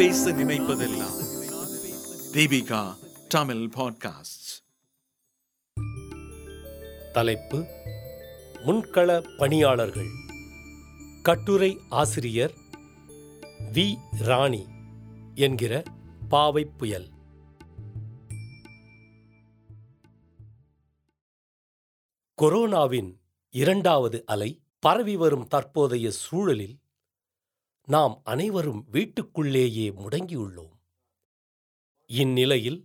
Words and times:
பேச 0.00 0.30
நினைப்பதெல்லாம். 0.30 1.16
தீபிகா 2.32 2.96
தமிழ் 3.28 3.70
பாட்காஸ்ட் 3.76 4.64
தலைப்பு 7.12 7.66
முன்கள 8.66 9.38
பணியாளர்கள். 9.38 10.08
கட்டுரை 11.22 11.78
ஆசிரியர் 11.88 12.54
வி 13.72 13.96
ராணி 14.18 14.66
என்கிற 15.34 15.82
பாவை 16.28 16.64
புயல். 16.64 17.08
கொரோனாவின் 22.42 23.14
இரண்டாவது 23.50 24.22
அலை 24.26 24.60
பரவி 24.78 25.16
வரும் 25.16 25.46
தற்போதைய 25.46 26.10
சூழலில் 26.10 26.78
நாம் 27.92 28.20
அனைவரும் 28.24 28.82
வீட்டுக்குள்ளேயே 28.90 29.90
முடங்கியுள்ளோம். 29.90 30.74
இந்நிலையில் 32.10 32.78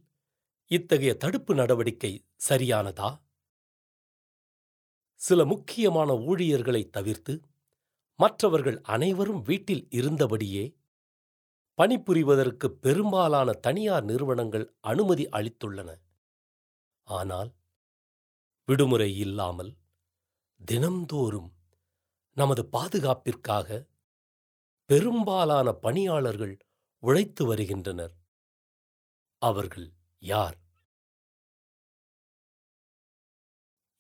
இத்தகைய 0.71 1.11
தடுப்பு 1.15 1.55
நடவடிக்கை 1.55 2.11
சரியானதா? 2.49 3.09
சில 5.21 5.45
முக்கியமான 5.45 6.15
ஊழியர்களை 6.15 6.89
தவிர்த்து 6.89 7.33
மற்றவர்கள் 8.19 8.81
அனைவரும் 8.81 9.41
வீட்டில் 9.41 9.87
இருந்தபடியே 9.89 10.65
பணிபுரிவதற்கு 11.77 12.67
பெரும்பாலான 12.67 13.51
தனியார் 13.51 14.03
நிறுவனங்கள் 14.03 14.65
அனுமதி 14.79 15.25
அளித்துள்ளன. 15.29 15.89
ஆனால் 17.07 17.51
விடுமுறை 18.65 19.17
இல்லாமல் 19.17 19.73
தினந்தோறும் 20.65 21.49
நமது 22.37 22.65
பாதுகாப்பிற்காக 22.65 23.69
பெரும்பாலான 24.85 25.71
பணியாளர்கள் 25.71 26.57
உழைத்து 26.99 27.45
வருகின்றனர். 27.45 28.13
அவர்கள் 29.41 29.93
யார்? 30.19 30.57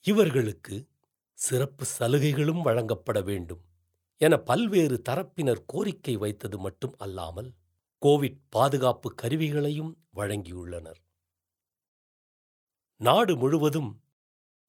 இவர்களுக்கு 0.01 0.89
சிறப்பு 1.33 1.85
சலுகைகளும் 1.85 2.61
வழங்கப்பட 2.61 3.21
வேண்டும் 3.21 3.63
என 4.17 4.37
பல்வேறு 4.37 5.01
தரப்பினர் 5.09 5.65
கோரிக்கை 5.65 6.15
வைத்தது 6.15 6.57
மட்டும் 6.57 6.95
அல்லாமல் 6.97 7.53
கோவிட் 8.01 8.39
பாதுகாப்பு 8.49 9.15
கருவிகளையும் 9.21 10.07
வழங்கியுள்ளனர். 10.15 10.99
நாடு 12.95 13.37
முழுவதும் 13.37 14.03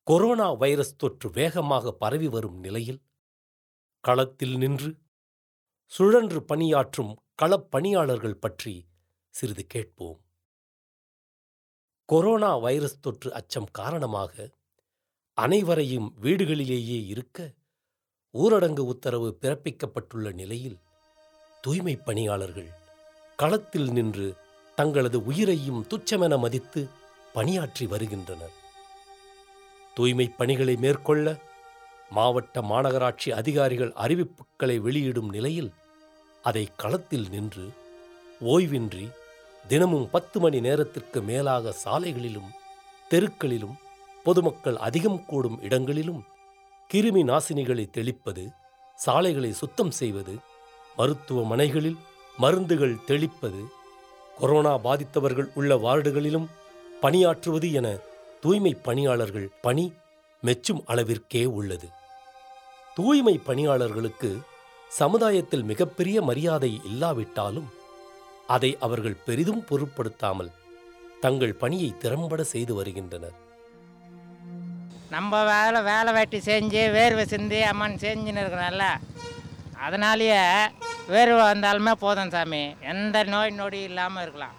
கொரோனா 0.03 0.53
வைரஸ் 0.53 0.97
தொற்று 0.97 1.30
வேகமாக 1.30 1.92
பரவி 1.92 2.28
வரும் 2.28 2.58
நிலையில் 2.58 3.03
களத்தில் 4.01 4.56
நின்று 4.56 5.05
சுழன்று 5.87 6.42
பணியாற்றும் 6.42 7.17
களப்பணியாளர்கள் 7.42 8.34
பற்றி 8.34 8.87
சிறிது 9.29 9.67
கேட்போம். 9.67 10.20
கொரோனா 12.05 12.56
வைரஸ் 12.56 13.01
தொற்று 13.01 13.34
அச்சம் 13.34 13.67
காரணமாக 13.73 14.51
அனைவரையும் 15.34 16.14
வீடுகளிலேயே 16.23 17.07
இருக்க 17.07 17.55
ஊரடங்கு 18.39 18.81
உத்தரவு 18.81 19.39
பிறப்பிக்கப்பட்டுள்ள 19.41 20.33
நிலையில் 20.33 20.79
தூய்மைப் 21.67 22.05
பணியாளர்கள் 22.05 22.70
களத்தில் 23.37 23.92
நின்று 23.92 24.37
தங்களது 24.75 25.25
உயிரையும் 25.25 25.87
துச்சமென 25.87 26.39
மதித்து 26.39 26.89
பணியாற்றி 27.33 27.87
வருகின்றனர். 27.87 28.53
தூய்மைப் 29.95 30.37
பணிகளை 30.37 30.77
மேற்கொள்ள 30.77 31.41
மாவட்ட 32.10 32.62
மாநகராட்சி 32.62 33.30
அதிகாரிகள் 33.32 33.92
அறிவிப்புகளை 33.98 34.76
வெளியிடும் 34.80 35.30
நிலையில் 35.33 35.70
அதை 36.44 36.64
களத்தில் 36.77 37.28
நின்று 37.30 37.67
ஓய்வின்றி 38.44 39.06
தினமும் 39.64 40.06
பத்து 40.11 40.40
மணி 40.40 40.58
நேரத்திற்கு 40.61 41.20
மேலாக 41.22 41.74
சாலைகளிலும் 41.84 42.50
தெருக்களிலும் 43.11 43.77
பொதுமக்கள் 44.27 44.78
அதிகம் 44.78 45.24
கூடும் 45.27 45.58
இடங்களிலும் 45.62 46.22
கிருமி 46.90 47.22
நாசினிகளை 47.24 47.86
தெளிப்பது 47.90 48.45
சாலைகளை 48.98 49.50
சுத்தம் 49.52 49.90
செய்வது 49.90 50.34
மருத்துவமனைகளில் 50.98 51.98
மருந்துகள் 52.39 52.96
தெளிப்பது 53.06 53.62
கொரோனா 54.36 54.74
பாதித்தவர்கள் 54.77 55.48
உள்ள 55.55 55.74
வார்டுகளிலும் 55.77 56.48
பணியாற்றுவது 57.02 57.72
என 57.72 57.89
தூய்மை 58.40 58.72
பணியாளர்கள் 58.83 59.48
பணி 59.61 59.84
மெச்சும் 60.42 60.83
அளவிற்கே 60.92 61.45
உள்ளது. 61.58 61.89
தூய்மை 62.97 63.35
பணியாளர்களுக்கு 63.47 64.30
சமுதாயத்தில் 64.98 65.64
மிகப்பெரிய 65.70 66.23
மரியாதை 66.23 66.70
இல்லாவிட்டாலும் 66.91 67.69
அதை 68.55 68.70
அவர்கள் 68.86 69.23
பெரிதும் 69.27 69.64
பொருட்படுத்தாமல் 69.69 70.51
தங்கள் 71.25 71.55
பணியை 71.63 71.91
திறம்பட 72.02 72.42
செய்து 72.52 72.73
வருகின்றனர். 72.75 73.36
நம்ம 75.11 75.42
வேலை 75.52 75.80
வேலை 75.89 76.13
வெட்டி 76.19 76.39
செஞ்சு 76.39 76.83
வேர்வை 76.96 77.25
சிந்தி 77.33 77.61
அம்மன் 77.70 77.98
செஞ்சுன்னு 78.05 78.42
இருக்கிறனால 78.45 78.85
அதனாலேயே 79.86 80.41
வேர்வை 81.14 81.42
வந்தாலுமே 81.51 81.92
போதும் 82.05 82.30
சாமி. 82.30 82.63
எந்த 82.92 83.25
நோய் 83.33 83.58
நொடி 83.61 83.80
இல்லாமல் 83.89 84.23
இருக்கலாம். 84.23 84.57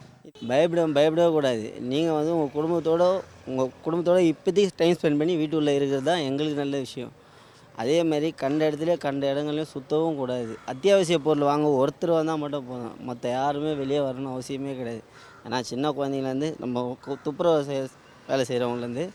பயப்பட 0.49 0.85
பயப்படவே 0.97 1.31
கூடாது. 1.37 1.65
நீங்கள் 1.91 2.17
வந்து 2.17 2.33
உங்கள் 2.37 2.55
குடும்பத்தோட 2.57 3.03
உங்கள் 3.47 3.69
குடும்பத்தோடு 3.83 4.21
இப்போதைக்கு 4.21 4.69
டைம் 4.75 4.95
ஸ்பெண்ட் 4.95 5.17
பண்ணி 5.17 5.35
வீட்டுக்குள்ளே 5.35 5.75
இருக்கிறது 5.75 6.05
தான் 6.05 6.17
எங்களுக்கு 6.17 6.59
நல்ல 6.59 6.77
விஷயம். 6.77 7.11
அதே 7.75 8.03
மாதிரி 8.03 8.31
கண்ட 8.31 8.71
இடத்துல 8.71 8.97
கண்ட 8.97 9.33
இடங்கள்லையும் 9.33 9.65
சுத்தவும் 9.73 10.15
கூடாது. 10.15 10.57
அத்தியாவசிய 10.65 11.19
பொருள் 11.19 11.43
வாங்க 11.43 11.85
ஒருத்தர் 11.85 12.11
வந்தால் 12.11 12.37
மட்டும் 12.37 12.67
போதும். 12.67 13.05
மற்ற 13.05 13.29
யாருமே 13.29 13.73
வெளியே 13.73 13.97
வரணும் 13.97 14.35
அவசியமே 14.35 14.75
கிடையாது. 14.75 15.03
ஏன்னா 15.49 15.61
சின்ன 15.61 15.91
குழந்தைங்கலேருந்து 15.91 16.53
நம்ம 16.59 16.97
கு- 17.05 17.15
துப்புரவு 17.23 17.63
செய் 17.63 17.87
வேலை 18.27 18.45
செய்கிறவங்கலேருந்து 18.45 19.09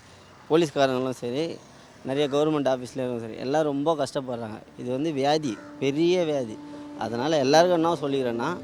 போலீஸ்காரங்களும் 0.50 1.10
சரி 1.10 1.56
நிறைய 2.04 2.28
கவர்மெண்ட் 2.28 2.76
ஆஃபீஸ்லேயும் 2.76 3.21
சரி 3.21 3.37
எல்லாம் 3.37 3.62
ரொம்ப 3.62 3.94
கஷ்டப்படுறாங்க. 3.94 4.59
இது 4.78 4.91
வந்து 4.91 5.12
வியாதி 5.12 5.59
பெரிய 5.78 6.25
வியாதி. 6.25 6.59
அதனால் 6.98 7.32
எல்லாருக்கும் 7.32 7.82
என்ன 7.82 7.94
சொல்லிக்கிறேன்னா 8.00 8.56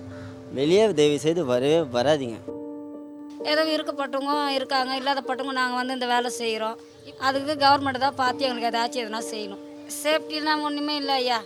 வெளியே 0.54 0.94
தயவு 0.94 1.18
செய்து 1.18 1.44
வரவே 1.44 1.80
வராதீங்க. 1.80 2.57
ஏதோ 3.44 3.62
இருக்கப்பட்டவங்க 3.62 4.48
இருக்காங்க 4.48 4.96
இல்லாதப்பட்டவங்க 4.96 5.52
நாங்கள் 5.52 5.76
வந்து 5.76 5.92
இந்த 5.92 6.06
வேலை 6.06 6.30
செய்கிறோம் 6.30 6.78
அதுக்கு 7.18 7.52
கவர்மெண்ட் 7.52 7.98
தான் 7.98 8.14
பார்த்து 8.14 8.44
எங்களுக்கு 8.44 8.78
ஏதாச்சும் 8.78 9.04
எதுனா 9.04 9.22
செய்யணும். 9.30 9.62
சேஃப்டிலாம் 10.04 10.62
ஒன்றுமே 10.62 10.96
இல்லை 10.96 11.14
ஐயா. 11.14 11.40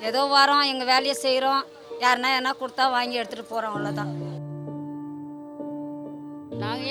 ஏதோ 0.00 0.24
வரோம் 0.24 0.62
எங்கள் 0.62 0.86
வேலையை 0.86 1.14
செய்கிறோம் 1.14 1.62
யாருன்னா 2.00 2.28
எதனா 2.28 2.54
கொடுத்தா 2.60 2.90
வாங்கி 2.90 3.18
எடுத்துகிட்டு 3.18 3.48
போகிறோம் 3.48 3.72
அவ்வளோதான் 3.72 4.27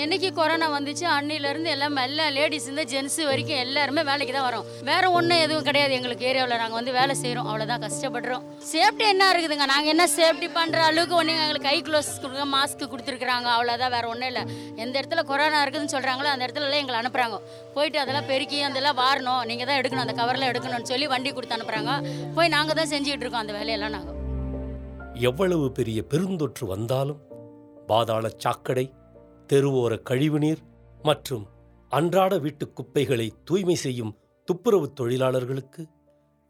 என்னைக்கு 0.03 0.29
கொரோனா 0.37 0.67
வந்துச்சு 0.75 1.05
அன்னையிலேருந்து 1.15 1.69
எல்லாம் 1.75 1.97
எல்லா 2.07 2.25
லேடிஸ் 2.37 2.67
இந்த 2.71 2.83
ஜென்ஸ் 2.91 3.17
வரைக்கும் 3.29 3.61
எல்லாருமே 3.65 4.01
வேலைக்கு 4.09 4.33
தான் 4.35 4.47
வரோம். 4.47 4.65
வேற 4.89 5.03
ஒன்றும் 5.17 5.41
எதுவும் 5.45 5.65
கிடையாது 5.67 5.93
எங்களுக்கு 5.97 6.27
ஏரியாவில் 6.29 6.59
நாங்கள் 6.61 6.79
வந்து 6.79 6.93
வேலை 6.97 7.13
செய்கிறோம் 7.21 7.47
அவ்வளோதான் 7.49 7.83
கஷ்டப்படுறோம். 7.85 8.43
சேஃப்டி 8.71 9.05
என்ன 9.13 9.29
இருக்குதுங்க? 9.33 9.67
நாங்கள் 9.73 9.93
என்ன 9.93 10.05
சேஃப்டி 10.17 10.49
பண்ணுற 10.57 10.81
அளவுக்கு 10.89 11.15
ஒன்று 11.19 11.35
எங்களுக்கு 11.45 11.69
கை 11.69 11.77
க்ளோஸ் 11.87 12.11
கொடுங்க 12.23 12.45
மாஸ்க் 12.55 12.83
கொடுத்துருக்குறாங்க. 12.93 13.47
அவ்வளோதான் 13.55 13.93
வேற 13.95 14.05
ஒன்றும் 14.13 14.29
இல்லை. 14.31 14.43
எந்த 14.83 14.93
இடத்துல 14.99 15.23
கொரோனா 15.31 15.61
இருக்குதுன்னு 15.63 15.95
சொல்கிறாங்களோ 15.95 16.31
அந்த 16.33 16.43
இடத்துல 16.47 16.67
எல்லாம் 16.67 16.83
எங்களை 16.83 16.99
அனுப்புகிறாங்க 17.01 17.39
போயிட்டு 17.77 18.01
அதெல்லாம் 18.03 18.29
பெருக்கி 18.33 18.59
அதெல்லாம் 18.69 18.99
வாரணும். 19.03 19.41
நீங்கள் 19.51 19.69
தான் 19.71 19.79
எடுக்கணும். 19.81 20.05
அந்த 20.07 20.17
கவரில் 20.21 20.49
எடுக்கணும்னு 20.51 20.91
சொல்லி 20.93 21.07
வண்டி 21.15 21.31
கொடுத்து 21.37 21.57
அனுப்புகிறாங்க 21.57 21.93
போய் 22.37 22.53
நாங்கள் 22.57 22.79
தான் 22.81 22.91
செஞ்சுக்கிட்டு 22.93 23.25
இருக்கோம் 23.25 23.45
அந்த 23.45 23.55
வேலையெல்லாம் 23.59 23.95
நாங்கள் 23.97 24.15
எவ்வளவு 25.31 25.65
பெரிய 25.77 25.99
பெருந்தொற்று 26.13 26.65
வந்தாலும் 26.75 27.21
பாதாள 27.89 28.27
சாக்கடை 28.43 28.83
தெருவோர 29.51 29.93
கழிவுநீர் 30.07 30.61
மற்றும் 31.07 31.43
அன்றாட 31.91 32.33
வீட்டு 32.45 32.65
குப்பைகளை 32.77 33.27
தூய்மை 33.47 33.75
செய்யும் 33.83 34.13
துப்புரவு 34.47 34.87
தொழிலாளர்களுக்கு 34.99 35.81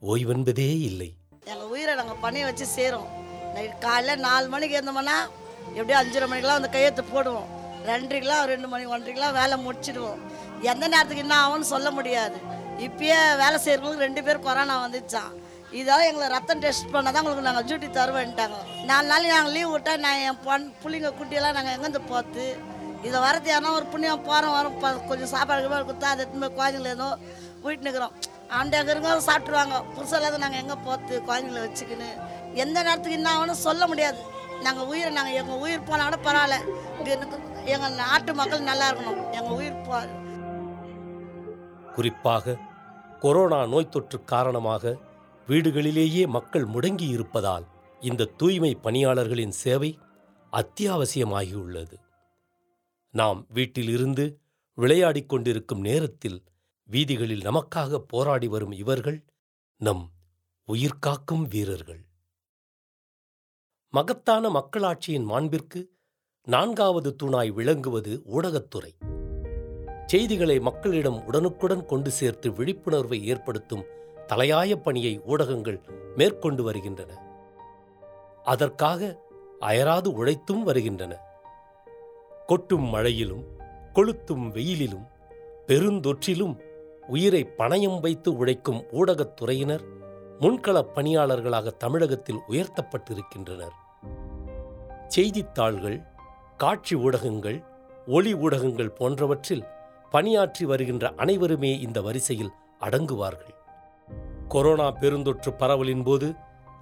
ஓய்வென்பதே 0.02 0.68
இல்லை. 0.90 1.10
எங்கள் 1.52 1.70
உயிரை 1.74 1.94
நாங்கள் 2.00 2.22
பணியை 2.24 2.46
வச்சு 2.48 2.66
சேரும். 2.78 3.10
நைட் 3.56 3.76
காலைல 3.86 4.16
நாலு 4.28 4.48
மணிக்கு 4.54 4.78
இருந்தோம்னா 4.78 5.18
எப்படியும் 5.78 6.02
அஞ்சரை 6.02 6.28
மணிக்கெலாம் 6.32 6.60
அந்த 6.62 6.70
கையெழுத்து 6.76 7.04
போடுவோம். 7.14 7.50
ரெண்டரைக்கெலாம் 7.90 8.48
ரெண்டு 8.52 8.70
மணி 8.72 8.86
ஒன்றரைக்கெலாம் 8.94 9.38
வேலை 9.40 9.58
முடிச்சிடுவோம். 9.66 10.22
எந்த 10.72 10.84
நேரத்துக்கு 10.94 11.26
என்ன 11.26 11.36
ஆகும்னு 11.44 11.68
சொல்ல 11.74 11.92
முடியாது. 11.98 12.40
இப்பயே 12.88 13.20
வேலை 13.44 13.60
செய்கிறவங்களுக்கு 13.66 14.08
ரெண்டு 14.08 14.24
பேர் 14.26 14.46
கொரோனா 14.48 14.78
வந்துச்சான் 14.86 15.34
இதால் 15.80 16.08
எங்களை 16.10 16.28
ரத்தம் 16.36 16.62
டெஸ்ட் 16.64 16.92
பண்ணால் 16.92 17.14
தான் 17.14 17.24
உங்களுக்கு 17.24 17.48
நாங்கள் 17.48 17.66
டியூட்டி 17.70 17.88
தருவேன்ட்டாங்க 17.98 18.58
நாலு 18.90 19.08
நாள் 19.12 19.32
நாங்கள் 19.34 19.56
லீவ் 19.56 19.72
விட்டால் 19.74 20.04
நான் 20.06 20.22
என் 20.28 20.42
பொன் 20.46 20.66
பிள்ளைங்க 20.82 21.10
குட்டியெல்லாம் 21.20 21.56
நாங்கள் 21.58 21.76
எங்கேருந்து 21.76 22.04
போத்து 22.12 22.46
இதை 23.06 23.18
வரது 23.26 23.50
யாருன்னா 23.52 23.74
ஒரு 23.80 23.86
புண்ணியம் 23.94 24.26
போகிறோம் 24.30 24.56
வரும் 24.58 24.80
கொஞ்சம் 25.10 25.34
சாப்பாடு 25.36 25.86
கொடுத்தா 25.90 26.14
அது 26.14 26.26
எத்தனை 26.26 26.50
குழந்தைங்கள 26.58 26.96
ஏதோ 26.98 27.10
வீட்டு 27.66 27.86
நிற்கிறோம் 27.88 28.16
ஆண்டு 28.58 28.78
அங்கே 28.80 28.92
இருங்க 28.94 29.10
சாப்பிட்ருவாங்க 29.30 29.78
புதுசாக 29.96 30.38
நாங்கள் 30.44 30.62
எங்கே 30.64 30.76
போத்து 30.86 31.14
குழந்தைங்கள 31.30 31.64
வச்சுக்கின்னு? 31.66 32.10
எந்த 32.64 32.78
நேரத்துக்கு 32.88 33.18
என்ன 33.20 33.30
ஆகணும் 33.38 33.66
சொல்ல 33.68 33.88
முடியாது. 33.88 34.20
நாங்கள் 34.66 34.88
உயிரை 34.92 35.10
நாங்கள் 35.18 35.38
எங்கள் 35.42 35.62
உயிர் 35.64 35.88
போனால் 35.90 36.08
கூட 36.10 36.20
பரவாயில்ல. 36.28 36.58
இங்கே 36.98 37.12
எங்கள் 37.74 37.98
நாட்டு 38.04 38.34
மக்கள் 38.40 38.70
நல்லா 38.70 38.88
இருக்கணும். 38.90 39.20
எங்கள் 39.38 39.58
உயிர் 39.60 39.84
போ 39.88 40.00
குறிப்பாக 41.96 42.56
கொரோனா 43.20 43.66
நோய் 43.74 43.94
தொற்று 43.94 44.18
காரணமாக 44.34 44.96
வீடுகளிலேயே 45.48 46.24
மக்கள் 46.38 46.66
முடங்கி 46.74 47.08
இருப்பதால் 47.08 47.66
இந்த 48.02 48.30
தூய்மை 48.40 48.74
பணியாளர்களின் 48.86 49.56
சேவை 49.64 50.00
அத்தியாவசியமாகியுள்ளது. 50.54 51.96
நாம் 53.20 53.46
வீட்டிலிருந்து 53.50 54.40
விளையாடிக் 54.74 55.30
கொண்டிருக்கும் 55.30 55.80
நேரத்தில் 55.80 56.44
வீதிகளில் 56.84 57.40
நமக்காக 57.40 57.98
போராடி 57.98 58.48
வரும் 58.48 58.72
இவர்கள் 58.72 59.26
நம் 59.78 60.12
உயிர்காக்கும் 60.68 61.48
வீரர்கள். 61.48 62.06
மகத்தான 63.90 64.50
மக்களாட்சியின் 64.50 65.24
மாண்பிற்கு 65.24 65.92
நான்காவது 66.44 67.16
தூணாய் 67.24 67.54
விளங்குவது 67.54 68.22
ஊடகத்துறை 68.26 68.92
செய்திகளை 70.06 70.60
மக்களிடம் 70.60 71.26
உடனுக்குடன் 71.26 71.86
கொண்டு 71.86 72.12
சேர்த்து 72.12 72.52
விழிப்புணர்வை 72.52 73.28
ஏற்படுத்தும் 73.28 73.86
தலையாய 74.28 74.76
பணியை 74.76 75.22
ஊடகங்கள் 75.22 75.80
மேற்கொண்டு 76.16 76.64
வருகின்றன. 76.64 77.12
அதற்காக 78.44 79.20
அயராது 79.60 80.12
உழைத்தும் 80.12 80.64
வருகின்றன. 80.64 81.27
கொட்டும் 82.48 82.94
மழையிலும் 82.94 83.44
கொளுத்தும் 83.94 84.52
வெயிலிலும் 84.52 85.08
பெருந்தொற்றிலும் 85.68 86.60
உயிரை 87.08 87.50
பணயம் 87.58 88.00
வைத்து 88.00 88.36
உழைக்கும் 88.36 88.84
ஊடகத்துறையினர் 88.92 89.84
முன்களப் 90.40 90.92
பணியாளர்களாக 90.96 91.68
தமிழகத்தில் 91.78 92.40
உயர்த்தப்பட்டிருக்கின்றனர். 92.50 93.76
செய்தித்தாள்கள் 95.08 96.04
காட்சி 96.58 96.96
ஊடகங்கள் 96.96 97.64
ஒளி 98.08 98.34
ஊடகங்கள் 98.34 98.92
போன்றவற்றில் 98.92 99.64
பணியாற்றி 100.12 100.66
வருகின்ற 100.66 101.14
அனைவருமே 101.16 101.80
இந்த 101.80 102.02
வரிசையில் 102.02 102.52
அடங்குவார்கள். 102.80 103.56
கொரோனா 104.48 104.92
பெருந்தொற்று 104.92 105.54
பரவலின் 105.58 106.04
போது 106.04 106.34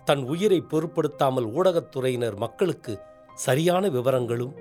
தன் 0.03 0.23
உயிரை 0.23 0.61
பொருட்படுத்தாமல் 0.61 1.47
ஊடகத்துறையினர் 1.47 2.35
மக்களுக்கு 2.35 3.00
சரியான 3.33 3.89
விவரங்களும் 3.89 4.53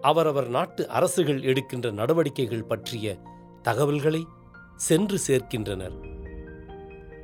அவரவர் 0.00 0.48
நாட்டு 0.48 0.88
அரசுகள் 0.88 1.42
எடுக்கின்ற 1.42 1.90
நடவடிக்கைகள் 1.90 2.64
பற்றிய 2.64 3.18
தகவல்களை 3.62 4.26
சென்று 4.76 5.18
சேர்க்கின்றனர். 5.26 6.16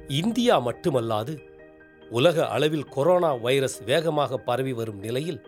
இந்தியா 0.09 0.67
மட்டுமல்லாது 0.67 1.38
உலக 2.11 2.49
அளவில் 2.49 2.85
கொரோனா 2.85 3.35
வைரஸ் 3.35 3.85
வேகமாக 3.85 4.38
பரவி 4.38 4.73
வரும் 4.73 4.99
நிலையில் 4.99 5.47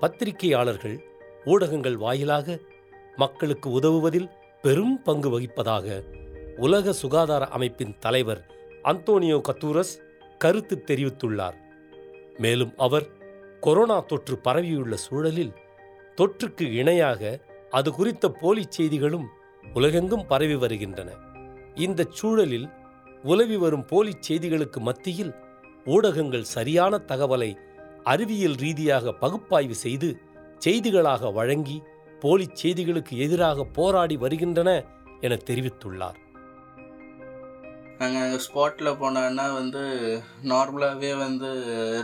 பத்திரிகையாளர்கள் 0.00 0.98
ஊடகங்கள் 1.44 1.96
வாயிலாக 1.96 2.58
மக்களுக்கு 3.16 3.70
உதவுவதில் 3.70 4.30
பெரும் 4.62 5.02
பங்கு 5.02 5.40
வகிப்பதாக 5.40 6.04
உலக 6.56 6.92
சுகாதார 6.92 7.46
அமைப்பின் 7.46 7.98
தலைவர் 7.98 8.46
அந்தோனியோ 8.82 9.40
கத்தூரஸ் 9.48 9.94
கருத்து 10.38 10.84
தெரிவித்துள்ளார். 10.86 11.54
மேலும் 12.38 12.72
அவர் 12.76 13.06
கொரோனா 13.60 14.00
தொற்று 14.00 14.38
பரவியுள்ள 14.38 14.96
சூழலில் 14.96 15.52
தொற்றுக்கு 16.16 16.72
இணையாக 16.72 17.40
அது 17.70 17.92
குறித்த 17.92 18.28
போலி 18.30 18.66
செய்திகளும் 18.68 19.26
உலகெங்கும் 19.74 20.26
பரவி 20.26 20.54
வருகின்றன. 20.54 21.10
இந்த 21.74 22.06
சூழலில் 22.10 22.68
உலவி 23.22 23.56
வரும் 23.56 23.86
போலி 23.86 24.12
செய்திகளுக்கு 24.28 24.80
மத்தியில் 24.80 25.32
ஊடகங்கள் 25.84 26.50
சரியான 26.54 26.98
தகவலை 26.98 27.56
அறிவியல் 28.04 28.54
ரீதியாக 28.54 29.12
பகுப்பாய்வு 29.12 29.74
செய்து 29.74 30.20
செய்திகளாக 30.64 31.32
வழங்கி 31.32 31.82
போலி 32.20 32.46
செய்திகளுக்கு 32.62 33.14
எதிராக 33.16 33.64
போராடி 33.64 34.16
வருகின்றன 34.16 34.70
என 35.20 35.34
தெரிவித்துள்ளார். 35.44 36.18
நாங்கள் 38.00 38.22
அங்கே 38.24 38.38
ஸ்பாட்டில் 38.46 38.98
போனோன்னா 39.02 39.44
வந்து 39.58 39.82
நார்மலாகவே 40.50 41.10
வந்து 41.22 41.48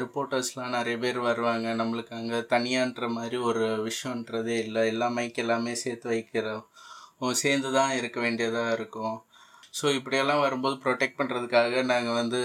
ரிப்போர்ட்டர்ஸ்லாம் 0.03 0.75
நிறைய 0.77 0.97
பேர் 1.03 1.19
வருவாங்க. 1.27 1.69
நம்மளுக்கு 1.81 2.12
அங்கே 2.21 2.39
தனியான்ற 2.53 3.09
மாதிரி 3.17 3.39
ஒரு 3.49 3.65
விஷயன்றதே 3.89 4.56
இல்லை. 4.67 4.83
எல்லா 4.93 5.09
மைக் 5.17 5.43
எல்லாமே 5.44 5.75
சேர்த்து 5.83 6.09
வைக்கிறோம் 6.15 6.65
சேர்ந்து 7.43 7.71
தான் 7.79 7.93
இருக்க 7.99 8.19
வேண்டியதாக 8.27 8.77
இருக்கும். 8.79 9.17
ஸோ 9.79 9.85
இப்படியெல்லாம் 9.99 10.44
வரும்போது 10.47 10.77
ப்ரொடெக்ட் 10.85 11.19
பண்ணுறதுக்காக 11.21 11.83
நாங்கள் 11.93 12.19
வந்து 12.21 12.41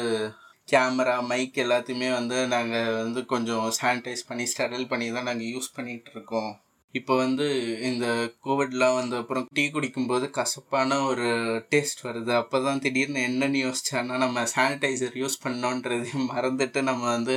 கேமரா 0.68 1.16
மைக் 1.32 1.58
எல்லாத்தையுமே 1.64 2.10
வந்து 2.20 2.38
நாங்கள் 2.56 2.94
வந்து 3.04 3.22
கொஞ்சம் 3.34 3.66
சானிடைஸ் 3.80 4.28
பண்ணி 4.30 4.46
ஸ்டெரல் 4.54 4.90
பண்ணி 4.92 5.08
தான் 5.18 5.30
நாங்கள் 5.30 5.52
யூஸ் 5.56 5.76
பண்ணிகிட்டு 5.78 6.12
இருக்கோம். 6.16 6.52
இப்போ 6.94 7.14
வந்து 7.16 7.46
இந்த 7.82 8.06
கோவிட்லாம் 8.46 8.96
வந்த 8.96 9.16
அப்புறம் 9.18 9.48
டீ 9.54 9.64
குடிக்கும்போது 9.72 10.26
கசப்பான 10.30 11.00
ஒரு 11.04 11.28
டேஸ்ட் 11.72 12.02
வருது. 12.04 12.32
அப்போ 12.34 12.58
தான் 12.60 12.80
திடீர்னு 12.80 13.22
என்னென்னு 13.30 13.60
யோசிச்சான்னா 13.66 14.18
நம்ம 14.18 14.44
சானிடைசர் 14.56 15.18
யூஸ் 15.24 15.44
பண்ணோன்றதையும் 15.46 16.30
மறந்துட்டு 16.34 16.82
நம்ம 16.82 17.04
வந்து 17.10 17.36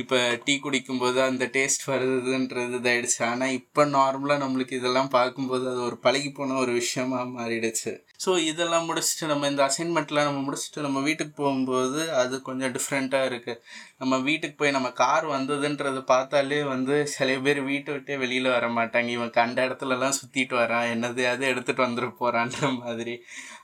இப்போ 0.00 0.18
டீ 0.44 0.54
குடிக்கும்போது 0.64 1.18
அந்த 1.28 1.44
டேஸ்ட் 1.56 1.84
வருதுன்றது 1.92 2.78
இதாயிடுச்சு. 2.80 3.20
ஆனால் 3.30 3.54
இப்போ 3.60 3.82
நார்மலாக 3.96 4.42
நம்மளுக்கு 4.44 4.78
இதெல்லாம் 4.80 5.10
பார்க்கும்போது 5.16 5.64
அது 5.72 5.80
ஒரு 5.88 5.96
பழகி 6.06 6.30
போன 6.38 6.58
ஒரு 6.64 6.72
விஷயமா 6.80 7.20
மாறிடுச்சு. 7.36 7.92
ஸோ 8.24 8.30
இதெல்லாம் 8.50 8.86
முடிச்சுட்டு 8.88 9.30
நம்ம 9.30 9.48
இந்த 9.52 9.62
அசைன்மெண்ட்லாம் 9.68 10.28
நம்ம 10.28 10.40
முடிச்சுட்டு 10.46 10.80
நம்ம 10.86 10.98
வீட்டுக்கு 11.06 11.34
போகும்போது 11.42 12.00
அது 12.22 12.34
கொஞ்சம் 12.48 12.72
டிஃப்ரெண்ட்டாக 12.76 13.28
இருக்குது 13.30 13.60
நம்ம 14.00 14.18
வீட்டுக்கு 14.26 14.56
போய் 14.60 14.76
நம்ம 14.76 14.88
கார் 15.02 15.26
வந்ததுன்றது 15.36 16.00
பார்த்தாலே 16.12 16.60
வந்து 16.74 16.96
சில 17.14 17.38
பேர் 17.46 17.60
வீட்டை 17.70 17.90
விட்டே 17.94 18.16
வெளியில் 18.24 18.54
வர 18.56 18.68
மாட்டாங்க. 18.78 19.10
இவன் 19.18 19.36
கண்ட 19.38 19.58
இடத்துலலாம் 19.68 20.18
சுற்றிட்டு 20.20 20.56
வரான். 20.62 20.90
என்னதையாவது 20.94 21.44
எடுத்துகிட்டு 21.52 21.86
வந்துட்டு 21.86 22.20
போகிறான்ற 22.20 22.70
மாதிரி. 22.82 23.16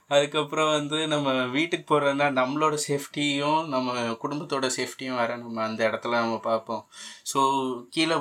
அதுக்கப்புறம் 0.09 0.69
வந்து 0.75 0.97
நம்ம 1.13 1.29
வீட்டுக்கு 1.55 1.85
போகிறதுனா 1.89 2.27
நம்மளோட 2.37 2.75
சேஃப்டியும் 2.85 3.61
நம்ம 3.73 3.95
குடும்பத்தோட 4.21 4.67
சேஃப்டியும் 4.77 5.17
வேறு 5.19 5.33
நம்ம 5.43 5.61
அந்த 5.65 5.81
இடத்துல 5.89 6.19
நம்ம 6.23 6.37
பார்ப்போம். 6.47 6.83
ஸோ 7.31 7.39
கீழே 7.95 8.17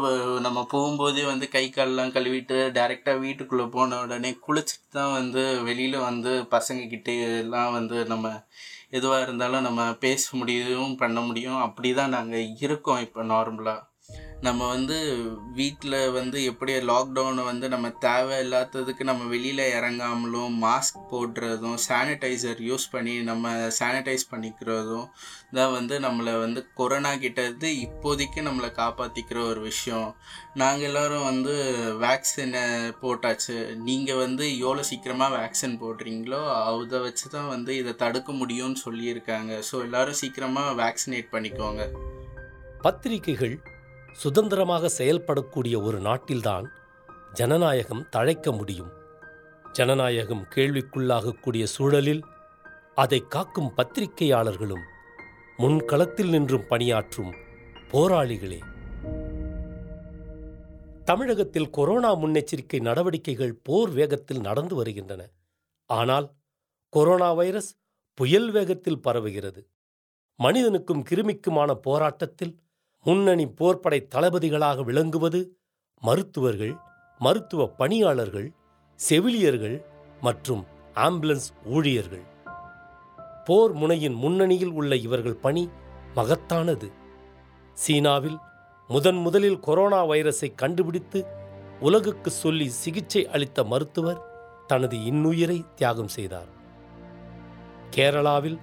நம்ம 0.46 0.64
போகும்போதே 0.74 1.24
வந்து 1.32 1.48
கை 1.56 1.64
கால்லாம் 1.76 2.14
கழுவிட்டு 2.16 2.58
டேரெக்டாக 2.78 3.22
வீட்டுக்குள்ளே 3.24 3.66
போன 3.76 4.00
உடனே 4.04 4.32
குளிச்சுட்டு 4.46 4.88
தான் 4.98 5.14
வந்து 5.18 5.44
வெளியில் 5.68 5.98
வந்து 6.08 6.32
பசங்கக்கிட்டலாம் 6.56 7.72
வந்து 7.78 7.98
நம்ம 8.12 8.26
எதுவாக 8.98 9.24
இருந்தாலும் 9.26 9.66
நம்ம 9.68 9.82
பேச 10.04 10.24
முடியும் 10.40 10.92
பண்ண 11.02 11.18
முடியும். 11.28 11.60
அப்படி 11.66 11.88
தான் 12.00 12.14
நாங்கள் 12.18 12.50
இருக்கோம் 12.66 13.04
இப்போ 13.06 13.22
நார்மலாக 13.34 13.80
நம்ம 14.46 14.62
வந்து 14.72 14.96
வீட்டில் 15.58 15.96
வந்து 16.16 16.38
எப்படி 16.50 16.72
லாக்டவுனை 16.90 17.42
வந்து 17.48 17.66
நம்ம 17.74 17.86
தேவை 18.04 18.36
இல்லாததுக்கு 18.44 19.02
நம்ம 19.08 19.22
வெளியில் 19.32 19.62
இறங்காமலும் 19.78 20.56
மாஸ்க் 20.64 20.98
போடுறதும் 21.12 21.78
சானிடைசர் 21.86 22.60
யூஸ் 22.68 22.86
பண்ணி 22.94 23.14
நம்ம 23.30 23.52
சானிடைஸ் 23.78 24.24
பண்ணிக்கிறதும் 24.32 25.06
தான் 25.58 25.74
வந்து 25.76 25.94
நம்மளை 26.06 26.34
வந்து 26.44 26.62
கொரோனா 26.80 27.12
கிட்டது 27.24 27.68
இப்போதைக்கு 27.86 28.40
நம்மளை 28.48 28.70
காப்பாற்றிக்கிற 28.80 29.38
ஒரு 29.50 29.60
விஷயம். 29.70 30.08
நாங்கள் 30.62 30.88
எல்லோரும் 30.90 31.28
வந்து 31.30 31.54
வேக்சினை 32.04 32.64
போட்டாச்சு. 33.02 33.56
நீங்கள் 33.88 34.20
வந்து 34.24 34.44
எவ்வளோ 34.64 34.84
சீக்கிரமாக 34.90 35.36
வேக்சின் 35.38 35.80
போடுறீங்களோ 35.84 36.42
அதை 36.64 37.00
வச்சு 37.06 37.26
தான் 37.36 37.52
வந்து 37.54 37.72
இதை 37.82 37.94
தடுக்க 38.04 38.32
முடியும்னு 38.42 38.84
சொல்லியிருக்காங்க. 38.86 39.54
ஸோ 39.70 39.78
எல்லோரும் 39.86 40.20
சீக்கிரமாக 40.22 40.76
வேக்சினேட் 40.82 41.32
பண்ணிக்கோங்க. 41.36 41.84
பத்திரிகைகள் 42.84 43.56
சுதந்திரமாக 44.16 44.90
செயல்படக்கூடிய 44.98 45.82
ஒரு 45.82 46.00
நாட்டில்தான் 46.00 46.66
ஜனநாயகம் 47.32 48.08
தழைக்க 48.08 48.52
முடியும். 48.56 48.90
ஜனநாயகம் 49.72 50.46
கேள்விக்குள்ளாகக்கூடிய 50.54 51.64
சூழலில் 51.64 52.22
அதை 52.94 53.28
காக்கும் 53.28 53.72
பத்திரிகையாளர்களும் 53.76 54.84
முன்களத்தில் 55.58 56.28
நின்றும் 56.28 56.66
பணியாற்றும் 56.66 57.34
போராளிகளே. 57.90 58.60
தமிழகத்தில் 61.04 61.70
கொரோனா 61.70 62.16
முன்னெச்சரிக்கை 62.16 62.80
நடவடிக்கைகள் 62.80 63.58
போர் 63.62 63.90
வேகத்தில் 63.90 64.40
நடந்து 64.40 64.74
வருகின்றன. 64.74 65.28
ஆனால் 65.86 66.32
கொரோனா 66.88 67.32
வைரஸ் 67.32 67.74
புயல் 68.14 68.50
வேகத்தில் 68.50 69.02
பரவுகிறது. 69.04 69.62
மனிதனுக்கும் 70.36 71.04
கிருமிக்குமான 71.10 71.74
போராட்டத்தில் 71.74 72.64
முன்னணி 73.06 73.46
போர்ப்படை 73.46 73.98
தளபதிகளாக 74.14 74.82
விளங்குவது 74.82 75.56
மருத்துவர்கள் 76.00 76.76
மருத்துவ 77.18 77.68
பணியாளர்கள் 77.68 78.52
செவிலியர்கள் 78.94 79.84
மற்றும் 80.20 80.66
ஆம்புலன்ஸ் 80.94 81.48
ஊழியர்கள். 81.64 82.24
போர் 83.44 83.72
முனையின் 83.72 84.14
முன்னணியில் 84.14 84.70
உள்ள 84.70 84.96
இவர்கள் 84.96 85.36
பணி 85.36 85.68
மகத்தானது. 86.14 86.92
சீனாவில் 87.72 88.38
முதன் 88.88 89.16
முதலில் 89.16 89.60
கொரோனா 89.60 90.06
வைரஸை 90.06 90.54
கண்டுபிடித்து 90.54 91.26
உலகுக்கு 91.80 92.30
சொல்லி 92.30 92.68
சிகிச்சை 92.68 93.28
அளித்த 93.28 93.64
மருத்துவர் 93.64 94.20
தனது 94.66 94.96
இன்னுயிரை 94.96 95.74
தியாகம் 95.74 96.08
செய்தார். 96.08 96.48
கேரளாவில் 97.90 98.58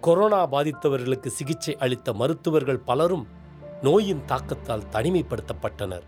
கொரோனா 0.00 0.46
பாதித்தவர்களுக்கு 0.46 1.26
சிகிச்சை 1.26 1.76
அளித்த 1.76 2.12
மருத்துவர்கள் 2.12 2.78
பலரும் 2.78 3.26
நோயின் 3.82 4.24
தாக்கத்தால் 4.24 4.88
தனிமைப்படுத்தப்பட்டனர். 4.92 6.02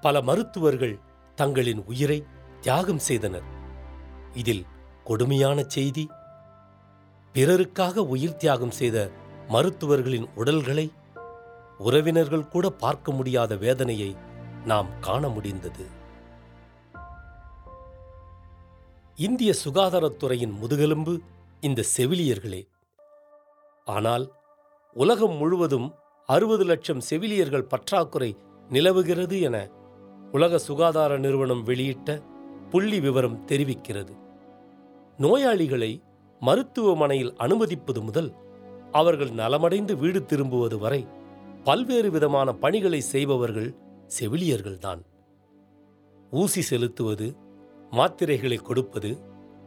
பல 0.00 0.20
மருத்துவர்கள் 0.20 0.98
தங்களின் 1.34 1.84
உயிரை 1.84 2.24
தியாகம் 2.60 2.98
செய்தனர். 2.98 3.46
இதில் 4.32 4.64
கொடுமையான 5.04 5.64
செய்தி 5.66 6.10
பிறருக்காக 7.34 7.96
உயிர் 7.96 8.36
தியாகம் 8.36 8.70
செய்த 8.70 9.10
மருத்துவர்களின் 9.48 10.28
உடல்களை 10.34 10.92
உறவினர்கள் 11.78 12.48
கூட 12.48 12.70
பார்க்க 12.70 13.12
முடியாத 13.12 13.56
வேதனையை 13.56 14.16
நாம் 14.64 14.88
காண 15.00 15.28
முடிந்தது. 15.28 15.86
இந்திய 19.16 19.54
சுகாதாரத்துறையின் 19.64 20.52
முதுகெலும்பு 20.52 21.20
இந்த 21.60 21.84
செவிலியர்களே. 21.96 22.68
ஆனால் 23.84 24.32
உலகம் 24.94 25.36
முழுவதும் 25.36 25.94
அறுபது 26.26 26.64
லட்சம் 26.64 27.00
செவிலியர்கள் 27.00 27.64
பற்றாக்குறை 27.64 28.36
நிலவுகிறது 28.68 29.40
என 29.40 29.70
உலக 30.32 30.58
சுகாதார 30.58 31.18
நிறுவனம் 31.18 31.62
வெளியிட்ட 31.62 32.22
புள்ளி 32.70 33.00
விவரம் 33.00 33.44
தெரிவிக்கிறது. 33.46 34.14
நோயாளிகளை 35.18 36.02
மருத்துவமனையில் 36.40 37.34
அனுமதிப்பது 37.36 38.00
முதல் 38.00 38.32
அவர்கள் 38.92 39.30
நலமடைந்து 39.30 39.96
வீடு 39.96 40.24
திரும்புவது 40.24 40.78
வரை 40.78 41.06
பல்வேறு 41.64 42.10
விதமான 42.10 42.52
பணிகளை 42.52 43.00
செய்பவர்கள் 43.00 43.74
செவிலியர்கள்தான். 44.20 45.02
ஊசி 46.30 46.62
செலுத்துவது 46.62 47.36
மாத்திரைகளை 47.90 48.62
கொடுப்பது 48.62 49.10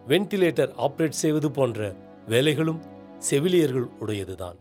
வென்டிலேட்டர் 0.08 0.74
ஆப்ரேட் 0.78 1.22
செய்வது 1.24 1.52
போன்ற 1.52 1.96
வேலைகளும் 2.28 2.82
செவிலியர்கள் 3.18 3.88
உடையதுதான் 4.00 4.58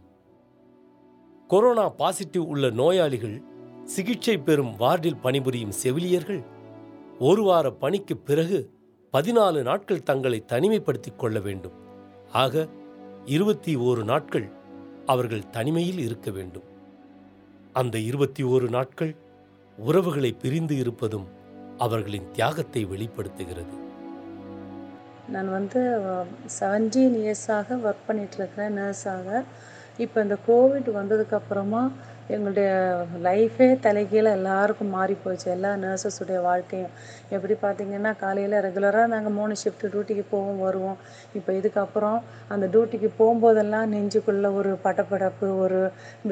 கொரோனா 1.49 1.89
பாசிட்டிவ் 1.89 2.43
உள்ள 2.43 2.71
நோயாளிகள் 2.71 3.43
சிகிச்சை 3.85 4.39
பெறும் 4.39 4.77
வார்டில் 4.77 5.17
பணிபுரியும் 5.17 5.71
செவிலியர்கள் 5.71 6.43
ஒரு 7.19 7.43
வார 7.43 7.71
பணிக்கு 7.71 8.17
பிறகு 8.17 8.71
பதினாலு 9.13 9.63
நாட்கள் 9.63 10.03
தங்களை 10.03 10.45
தனிமைப்படுத்திக் 10.49 11.17
கொள்ள 11.17 11.41
வேண்டும். 11.41 11.73
ஆக 12.33 12.67
இருபத்தி 13.25 13.77
ஓரு 13.77 14.05
நாட்கள் 14.05 14.51
அவர்கள் 15.07 15.51
தனிமையில் 15.51 15.99
இருக்க 15.99 16.31
வேண்டும். 16.31 16.63
அந்த 17.73 17.99
இருபத்தி 17.99 18.45
ஓரு 18.45 18.69
நாட்கள் 18.69 19.17
உறவுகளை 19.79 20.33
பிரிந்து 20.33 20.77
இருப்பதும் 20.77 21.27
அவர்களின் 21.79 22.31
தியாகத்தை 22.31 22.85
வெளிப்படுத்துகிறது. 22.85 23.77
நான் 25.29 25.51
வந்து 25.51 25.81
செவன்டீன் 26.61 27.17
இயர்ஸாக 27.23 27.79
ஒர்க் 27.87 28.05
பண்ணிகிட்ருக்கிறேன் 28.09 28.77
நர்ஸாக 28.81 29.45
இப்போ 29.99 30.19
இந்த 30.21 30.37
கோவிட் 30.49 30.91
வந்ததுக்கப்புறமா 30.91 31.83
எங்களுடைய 32.35 32.71
லைஃபே 33.27 33.67
தலைகீழே 33.85 34.31
எல்லாருக்கும் 34.39 34.93
மாறி 34.97 35.15
போச்சு. 35.25 35.47
எல்லா 35.55 35.71
நர்சஸுடைய 35.85 36.39
வாழ்க்கையும். 36.49 36.93
எப்படி 37.37 37.55
பார்த்தீங்கன்னா 37.63 38.11
காலையில் 38.23 38.57
ரெகுலராக 38.67 39.07
நாங்கள் 39.13 39.35
மூணு 39.39 39.55
ஷிஃப்ட் 39.63 39.85
டியூட்டிக்கு 39.93 40.25
போவோம் 40.33 40.61
வருவோம். 40.67 40.99
இப்போ 41.39 41.51
இதுக்கப்புறம் 41.61 42.19
அந்த 42.55 42.65
டியூட்டிக்கு 42.75 43.11
போகும்போதெல்லாம் 43.21 43.91
நெஞ்சுக்குள்ளே 43.95 44.51
ஒரு 44.61 44.73
படபடப்பு 44.87 45.49
ஒரு 45.65 45.81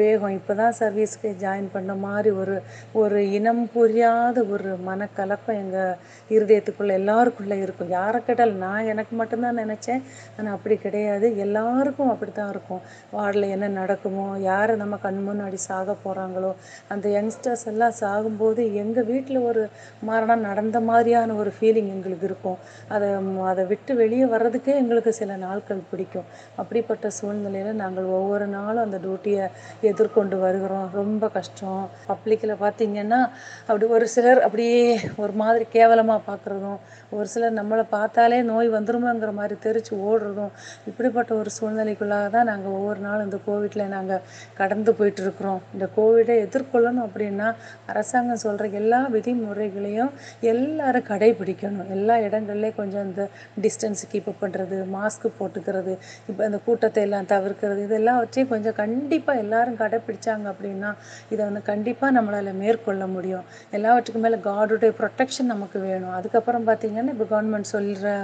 வேகம். 0.01 0.35
இப்போ 0.39 0.55
தான் 0.61 0.77
சர்வீஸ்க்கு 0.81 1.31
ஜாயின் 1.45 1.69
பண்ண 1.77 1.95
மாதிரி 2.05 2.33
ஒரு 2.43 2.57
ஒரு 3.03 3.19
இனம் 3.39 3.65
புரியாத 3.77 4.45
ஒரு 4.57 4.71
மனக்கலக்கம் 4.89 5.61
எங்கள் 5.63 5.97
இருதயத்துக்குள்ளே 6.37 6.95
எல்லாருக்குள்ளே 7.01 7.59
இருக்கும். 7.65 7.91
யாரை 7.99 8.21
கேட்டாலும் 8.29 8.63
நான் 8.67 8.91
எனக்கு 8.95 9.15
மட்டும்தான் 9.23 9.61
நினச்சேன். 9.65 10.05
ஆனால் 10.39 10.55
அப்படி 10.57 10.79
கிடையாது. 10.87 11.27
எல்லாருக்கும் 11.47 12.13
அப்படி 12.15 12.33
தான் 12.41 12.53
இருக்கும். 12.55 12.83
வார்டில் 13.17 13.53
என்ன 13.57 13.67
நடக்குமோ 13.81 14.29
யார் 14.51 14.75
நம்ம 14.85 14.95
கண் 15.05 15.21
முன்னாடி 15.29 15.59
சாக 15.69 15.86
போகிறாங்களோ 16.05 16.51
அந்த 16.89 17.07
யங்ஸ்டர்ஸ் 17.09 17.67
எல்லாம் 17.73 17.95
சாகும்போது 18.01 18.63
எங்கள் 18.83 19.09
வீட்டில் 19.13 19.39
ஒரு 19.39 19.63
மரணம் 20.03 20.45
நடந்த 20.49 20.81
மாதிரியான 20.81 21.35
ஒரு 21.35 21.53
ஃபீலிங் 21.57 21.91
எங்களுக்கு 21.95 22.29
இருக்கும். 22.31 22.59
அதை 22.89 23.09
அதை 23.51 23.63
விட்டு 23.73 23.93
வெளியே 24.03 24.27
வர்றதுக்கே 24.35 24.75
எங்களுக்கு 24.83 25.13
சில 25.13 25.37
நாட்கள் 25.37 25.83
பிடிக்கும். 25.91 26.27
அப்படிப்பட்ட 26.57 27.11
சூழ்நிலையில் 27.19 27.81
நாங்கள் 27.83 28.09
ஒவ்வொரு 28.19 28.47
நாளும் 28.47 28.85
அந்த 28.87 28.99
டியூட்டியை 29.05 29.45
எதிர்கொண்டு 29.83 30.39
வருகிறோம். 30.39 30.89
ரொம்ப 30.93 31.25
கஷ்டம். 31.29 31.83
பப்ளிக்கில் 32.09 32.55
பார்த்தீங்கன்னா 32.65 33.21
அப்படி 33.69 33.87
ஒரு 33.97 34.07
சிலர் 34.09 34.41
அப்படியே 34.47 34.81
ஒரு 35.17 35.33
மாதிரி 35.33 35.65
கேவலமாக 35.77 36.21
பார்க்குறதும் 36.31 36.79
ஒரு 37.17 37.29
சிலர் 37.29 37.59
நம்மளை 37.61 37.85
பார்த்தாலே 37.91 38.39
நோய் 38.43 38.69
வந்துருமோங்கிற 38.77 39.33
மாதிரி 39.33 39.57
தெரிச்சு 39.67 39.93
ஓடுறதும் 40.09 40.53
இப்படிப்பட்ட 40.89 41.31
ஒரு 41.35 41.51
சூழ்நிலைக்குள்ளாக 41.59 42.29
தான் 42.31 42.49
நாங்கள் 42.51 42.73
ஒவ்வொரு 42.73 43.01
நாளும் 43.01 43.27
இந்த 43.29 43.39
கோவிட்டில் 43.47 43.85
நாங்கள் 43.89 44.23
கடந்து 44.55 44.93
போயிட்டுருக்குறோம் 44.93 45.61
இந்த 45.77 45.89
கோவிடை 45.97 46.37
எதிர்கொள்ளணும் 46.47 47.05
அப்படின்னா 47.07 47.49
அரசாங்கம் 47.93 48.43
சொல்கிற 48.45 48.69
எல்லா 48.83 49.01
விதிமுறைகளையும் 49.15 50.13
எல்லாரும் 50.53 51.07
கடைபிடிக்கணும். 51.11 51.91
எல்லா 51.97 52.15
இடங்கள்லேயும் 52.27 52.79
கொஞ்சம் 52.81 53.05
இந்த 53.09 53.23
டிஸ்டன்ஸ் 53.65 54.03
கீப் 54.13 54.29
அப் 54.33 54.41
பண்ணுறது 54.43 54.77
மாஸ்க் 54.97 55.27
போட்டுக்கிறது 55.39 55.95
இப்போ 56.31 56.43
இந்த 56.51 56.59
கூட்டத்தை 56.67 57.03
எல்லாம் 57.07 57.29
தவிர்க்கிறது 57.35 57.81
இதெல்லாவற்றையும் 57.89 58.51
கொஞ்சம் 58.55 58.77
கண்டிப்பாக 58.83 59.43
எல்லாரும் 59.45 59.79
கடைப்பிடிச்சாங்க 59.83 60.47
அப்படின்னா 60.53 60.91
இதை 61.33 61.41
வந்து 61.49 61.63
கண்டிப்பாக 61.71 62.11
நம்மளால் 62.19 62.51
மேற்கொள்ள 62.63 63.05
முடியும். 63.15 63.45
எல்லாவற்றுக்கும் 63.77 64.25
மேலே 64.27 64.39
காடுடைய 64.49 64.93
ப்ரொடெக்ஷன் 65.01 65.51
நமக்கு 65.55 65.79
வேணும். 65.89 66.15
அதுக்கப்புறம் 66.19 66.67
பார்த்திங்கன்னா 66.69 67.15
இப்போ 67.15 67.27
கவர்மெண்ட் 67.35 67.71
சொல்கிற 67.75 68.15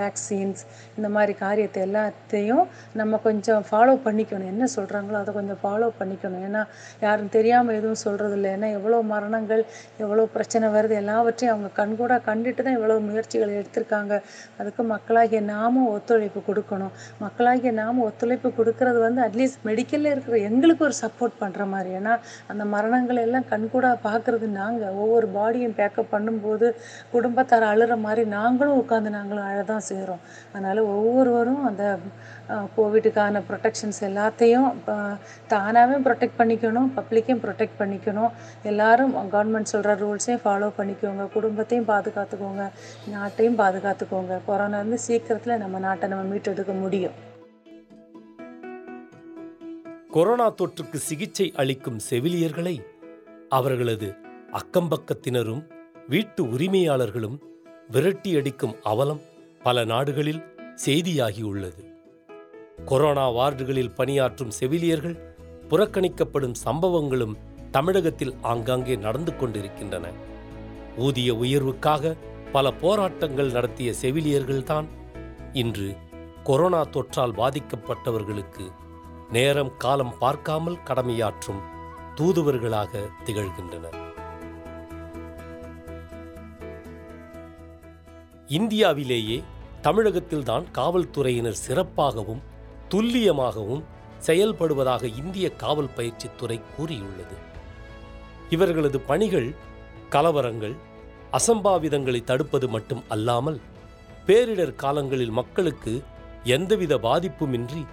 வேக்சின்ஸ் 0.00 0.62
இந்த 0.98 1.10
மாதிரி 1.16 1.34
காரியத்தை 1.44 1.80
எல்லாத்தையும் 1.88 2.64
நம்ம 3.00 3.20
கொஞ்சம் 3.28 3.64
ஃபாலோ 3.70 3.94
பண்ணிக்கணும். 4.06 4.50
என்ன 4.54 4.68
சொல்கிறாங்களோ 4.76 5.18
அதை 5.22 5.32
கொஞ்சம் 5.38 5.60
ஃபாலோ 5.64 5.90
பண்ணிக்கணும். 6.00 6.44
ஏன்னா 6.48 6.62
யாரும் 7.06 7.32
தெரியாமல் 7.36 7.76
எதுவும் 7.78 8.00
சொல்கிறது 8.04 8.36
இல்லை 8.38 8.50
ஏன்னா 8.56 8.68
எவ்வளோ 8.78 8.98
மரணங்கள் 9.12 9.62
எவ்வளோ 10.04 10.24
பிரச்சனை 10.34 10.66
வருது 10.76 10.94
எல்லாவற்றையும் 11.02 11.54
அவங்க 11.54 11.70
கண்கூடாக 11.80 12.20
கண்டுட்டு 12.28 12.62
தான் 12.66 12.76
இவ்வளோ 12.78 12.96
முயற்சிகள் 13.08 13.56
எடுத்திருக்காங்க. 13.60 14.14
அதுக்கு 14.60 14.82
மக்களாகிய 14.94 15.40
நாமும் 15.54 15.88
ஒத்துழைப்பு 15.94 16.40
கொடுக்கணும். 16.48 16.92
மக்களாகிய 17.24 17.72
நாம 17.82 18.02
ஒத்துழைப்பு 18.08 18.50
கொடுக்கறது 18.58 18.98
வந்து 19.06 19.22
அட்லீஸ்ட் 19.26 19.60
மெடிக்கலில் 19.70 20.12
இருக்கிற 20.14 20.38
எங்களுக்கு 20.50 20.86
ஒரு 20.88 20.96
சப்போர்ட் 21.02 21.36
பண்ணுற 21.42 21.62
மாதிரி. 21.74 21.92
ஏன்னா 22.00 22.14
அந்த 22.52 22.62
மரணங்களை 22.74 23.22
எல்லாம் 23.28 23.48
கண்கூடாக 23.52 23.96
பார்க்குறது 24.08 24.48
நாங்கள் 24.60 24.96
ஒவ்வொரு 25.02 25.28
பாடியும் 25.36 25.76
பேக்கப் 25.80 26.12
பண்ணும்போது 26.14 26.66
குடும்பத்தார் 27.14 27.70
அழுகிற 27.72 27.96
மாதிரி 28.06 28.24
நாங்களும் 28.38 28.80
உட்காந்து 28.82 29.12
நாங்களும் 29.18 29.48
அழ 29.50 29.58
தான் 29.72 29.86
செய்கிறோம் 29.90 30.22
அதனால் 30.52 30.80
ஒவ்வொருவரும் 30.94 31.62
அந்த 31.70 31.84
கோவிட்டுக்கான 32.76 33.40
ப்ரொடெக்ஷன்ஸ் 33.48 34.00
எல்லாத்தையும் 34.08 34.68
தானாகவே 35.52 35.96
ப்ரொடெக்ட் 36.06 36.38
பண்ணிக்கணும். 36.40 36.87
பப்ளிக்கையும் 36.94 37.44
ப்ரொடெக்ட் 37.44 37.78
பண்ணிக்கணும். 37.78 38.30
எல்லாரும் 38.62 39.16
கவர்மெண்ட் 39.16 39.62
சொல்கிற 39.62 39.94
ரூல்ஸையும் 39.94 40.46
ஃபாலோ 40.46 40.72
பண்ணிக்கோங்க. 40.78 41.32
குடும்பத்தையும் 41.32 41.86
பாதுகாத்துக்கோங்க. 41.86 42.70
நாட்டையும் 43.10 43.58
பாதுகாத்துக்கோங்க. 43.58 44.40
கொரோனா 44.46 44.76
வந்து 44.76 44.98
சீக்கிரத்தில் 44.98 45.56
நம்ம 45.56 45.78
நாட்டை 45.78 46.08
நம்ம 46.08 46.36
மீட்டெடுக்க 46.36 46.80
முடியும். 46.80 47.26
கொரோனா 50.10 50.52
தொற்றுக்கு 50.52 50.94
சிகிச்சை 50.94 51.52
அளிக்கும் 51.56 51.98
செவிலியர்களை 52.10 52.84
அவர்களது 53.48 54.14
அக்கம்பக்கத்தினரும் 54.52 55.64
வீட்டு 56.08 56.44
உரிமையாளர்களும் 56.44 57.38
விரட்டி 57.90 58.36
அடிக்கும் 58.36 58.76
அவலம் 58.82 59.20
பல 59.62 59.84
நாடுகளில் 59.84 60.42
செய்தியாகியுள்ளது. 60.86 61.86
கொரோனா 62.84 63.30
வார்டுகளில் 63.30 63.94
பணியாற்றும் 63.94 64.50
செவிலியர்கள் 64.50 65.27
புறக்கணிக்கப்படும் 65.70 66.54
சம்பவங்களும் 66.64 67.36
தமிழகத்தில் 67.70 68.34
ஆங்காங்கே 68.42 68.96
நடந்து 68.96 69.36
கொண்டிருக்கின்றன. 69.36 70.06
ஊதிய 70.96 71.32
உயர்வுக்காக 71.34 72.16
பல 72.52 72.72
போராட்டங்கள் 72.72 73.50
நடத்திய 73.50 73.92
செவிலியர்கள்தான் 74.02 74.86
இன்று 75.52 75.96
கொரோனா 76.44 76.82
தொற்றால் 76.82 77.34
பாதிக்கப்பட்டவர்களுக்கு 77.34 78.72
நேரம் 79.32 79.76
காலம் 79.76 80.14
பார்க்காமல் 80.18 80.78
கடமையாற்றும் 80.84 81.60
தூதுவர்களாக 82.14 83.02
திகழ்கின்றனர். 83.24 83.96
இந்தியாவிலேயே 88.46 89.42
தமிழகத்தில்தான் 89.82 90.70
காவல்துறையினர் 90.70 91.58
சிறப்பாகவும் 91.68 92.42
துல்லியமாகவும் 92.88 93.82
செயல்படுவதாக 94.26 95.04
இந்திய 95.16 95.50
காவல் 95.50 95.94
பயிற்சித்துறை 95.96 96.60
கூறியுள்ளது. 96.76 97.36
இவர்களது 98.50 99.00
பணிகள் 99.00 99.54
கலவரங்கள் 100.10 100.76
அசம்பாவிதங்களை 101.32 102.24
தடுப்பது 102.24 102.68
மட்டும் 102.68 103.02
அல்லாமல் 103.08 103.60
பேரிடர் 104.26 104.74
காலங்களில் 104.74 105.30
மக்களுக்கு 105.30 106.02
எந்தவித 106.44 106.98
பாதிப்புமின்றி 106.98 107.86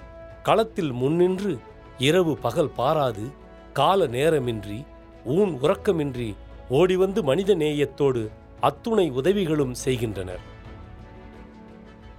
களத்தில் 0.44 0.92
முன்னின்று 0.92 1.58
இரவு 1.98 2.38
பகல் 2.38 2.70
பாராது 2.70 3.32
கால 3.74 4.08
நேரமின்றி 4.08 4.86
ஊன் 5.26 5.54
உறக்கமின்றி 5.62 6.36
ஓடிவந்து 6.70 7.24
மனித 7.24 7.56
நேயத்தோடு 7.56 8.30
அத்துணை 8.60 9.10
உதவிகளும் 9.10 9.74
செய்கின்றனர். 9.74 10.44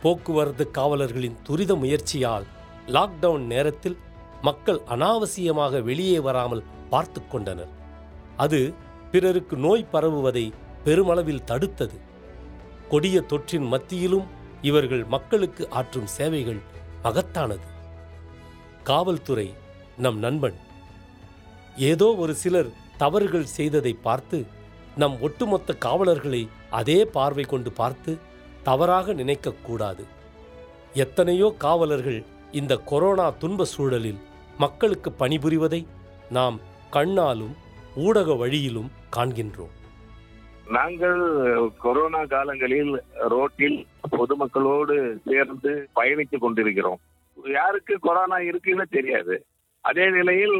போக்குவரத்து 0.02 0.70
காவலர்களின் 0.70 1.36
துரித 1.42 1.74
முயற்சியால் 1.74 2.46
லாக்டவுன் 2.94 3.44
நேரத்தில் 3.52 3.96
மக்கள் 4.42 4.80
அனாவசியமாக 4.94 5.80
வெளியே 5.82 6.18
வராமல் 6.18 6.66
பார்த்து 6.90 7.20
கொண்டனர். 7.28 7.72
அது 8.36 8.60
பிறருக்கு 9.12 9.56
நோய் 9.56 9.90
பரவுவதை 9.94 10.44
பெருமளவில் 10.84 11.46
தடுத்தது. 11.50 11.96
கொடிய 12.88 13.16
தொற்றின் 13.30 13.66
மத்தியிலும் 13.72 14.26
இவர்கள் 14.62 15.04
மக்களுக்கு 15.14 15.62
ஆற்றும் 15.78 16.10
சேவைகள் 16.16 16.60
மகத்தானது 17.04 17.68
காவல்துறை 18.82 19.48
நம் 20.04 20.18
நண்பன் 20.18 20.58
ஏதோ 21.90 22.08
ஒரு 22.22 22.34
சிலர் 22.34 22.70
தவறுகள் 22.96 23.48
செய்ததை 23.56 23.92
பார்த்து 24.06 24.38
நம் 24.96 25.16
ஒட்டுமொத்த 25.20 25.70
காவலர்களை 25.86 26.42
அதே 26.70 26.98
பார்வை 27.16 27.44
கொண்டு 27.44 27.70
பார்த்து 27.72 28.12
தவறாக 28.62 29.12
நினைக்கக்கூடாது. 29.12 30.04
எத்தனையோ 31.04 31.48
காவலர்கள் 31.64 32.20
இந்த 32.58 32.74
கொரோனா 32.76 33.30
துன்ப 33.30 33.64
சூழலில் 33.64 34.20
மக்களுக்கு 34.58 35.10
பணிபுரிவதை 35.18 35.80
நாம் 36.30 36.56
கண்ணாலும் 36.92 37.54
ஊடக 37.96 38.34
வழியிலும் 38.34 38.90
காண்கின்றோம். 39.16 39.74
நாங்கள் 40.68 41.22
கொரோனா 41.78 42.24
காலங்களில் 42.24 43.02
ரோட்டில் 43.28 43.86
பொதுமக்களோடு 44.16 44.96
சேர்ந்து 45.24 45.88
பயணித்துக் 45.96 46.38
கொண்டிருக்கிறோம். 46.38 46.98
யாருக்கு 47.44 47.98
கொரோனா 47.98 48.38
இருக்குன்னு 48.38 48.86
தெரியாது. 48.90 49.46
அதே 49.80 50.10
நிலையில் 50.10 50.56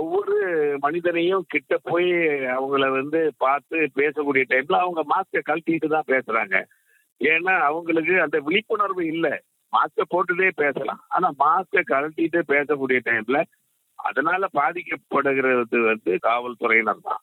ஒவ்வொரு 0.00 0.36
மனிதனையும் 0.80 1.44
கிட்ட 1.48 1.78
போய் 1.82 2.12
அவங்கள 2.58 2.90
வந்து 2.90 3.32
பார்த்து 3.38 3.90
பேசக்கூடிய 3.96 4.44
டைம்ல 4.48 4.76
அவங்க 4.84 5.02
மாஸ்கை 5.14 5.40
கழட்டிட்டு 5.40 5.88
தான் 5.88 6.10
பேசுறாங்க. 6.12 6.64
ஏன்னா 7.20 7.56
அவங்களுக்கு 7.70 8.22
அந்த 8.22 8.38
விழிப்புணர்வு 8.38 9.06
இல்லை. 9.06 9.42
மாஸ்கை 9.72 10.04
போட்டுட்டே 10.10 10.50
பேசலாம். 10.54 11.04
ஆனா 11.08 11.28
மாஸ்கை 11.38 11.82
கழட்டிட்டு 11.90 12.40
பேசக்கூடிய 12.48 13.00
டைம்ல 13.04 13.42
அதனால 13.94 14.48
பாதிக்கப்படுகிறது 14.54 15.78
வந்து 15.84 16.18
காவல்துறையினர் 16.18 17.02
தான். 17.02 17.22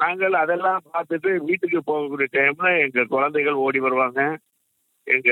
நாங்கள் 0.00 0.32
அதெல்லாம் 0.32 0.82
பார்த்துட்டு 0.92 1.30
வீட்டுக்கு 1.44 1.80
போகக்கூடிய 1.86 2.26
டைம்ல 2.32 2.68
எங்க 2.80 3.04
குழந்தைகள் 3.04 3.52
ஓடி 3.52 3.78
வருவாங்க. 3.78 4.38
எங்க 5.06 5.30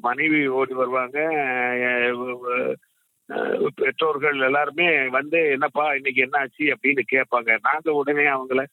மனைவி 0.00 0.46
ஓடி 0.46 0.74
வருவாங்க. 0.74 1.18
பெற்றோர்கள் 3.74 4.38
எல்லாருமே 4.40 5.08
வந்து 5.08 5.40
என்னப்பா 5.50 5.94
இன்னைக்கு 5.94 6.20
என்ன 6.22 6.38
ஆச்சு 6.38 6.64
அப்படின்னு 6.64 7.02
கேட்பாங்க. 7.12 7.58
நாங்க 7.62 7.92
உடனே 7.92 8.24
அவங்கள 8.26 8.64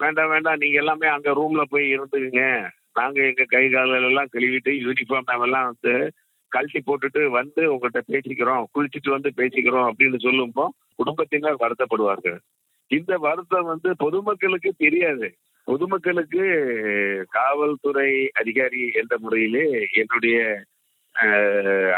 வேண்டாம் 0.00 0.28
வேண்டாம் 0.28 0.56
நீங்க 0.56 0.78
எல்லாமே 0.78 1.06
அங்க 1.06 1.30
ரூம்ல 1.30 1.62
போய் 1.62 1.96
இருந்துக்குங்க. 1.96 2.44
நாங்க 2.98 3.18
எங்க 3.30 3.44
கை 3.48 3.64
காலில் 3.68 4.08
எல்லாம் 4.10 4.32
கழுவிட்டு 4.34 4.72
யூனிஃபார்ம் 4.84 5.44
எல்லாம் 5.46 5.68
வந்து 5.70 5.94
கழட்டி 6.52 6.80
போட்டுட்டு 6.82 7.22
வந்து 7.30 7.62
உங்கள்கிட்ட 7.72 8.00
பேசிக்கிறோம் 8.12 8.62
குளிச்சுட்டு 8.74 9.10
வந்து 9.16 9.30
பேசிக்கிறோம் 9.40 9.88
அப்படின்னு 9.88 10.18
சொல்லும்போ 10.26 10.64
குடும்பத்தினர் 11.00 11.62
வருத்தப்படுவார்கள். 11.64 12.38
இந்த 12.90 13.12
வருத்தம் 13.26 13.70
வந்து 13.72 13.88
பொதுமக்களுக்கு 13.96 14.70
தெரியாது. 14.84 15.26
பொதுமக்களுக்கு 15.68 16.44
காவல்துறை 17.30 18.10
அதிகாரி 18.40 18.82
என்ற 19.00 19.14
முறையிலே 19.24 19.64
என்னுடைய 20.00 20.38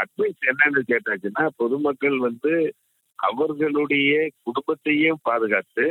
அட்வைஸ் 0.01 0.47
என்னன்னு 0.51 0.81
கேட்டாச்சுன்னா 0.91 1.43
பொதுமக்கள் 1.61 2.17
வந்து 2.17 2.53
அவர்களுடைய 3.19 4.11
குடும்பத்தையும் 4.47 5.23
பாதுகாத்து 5.29 5.85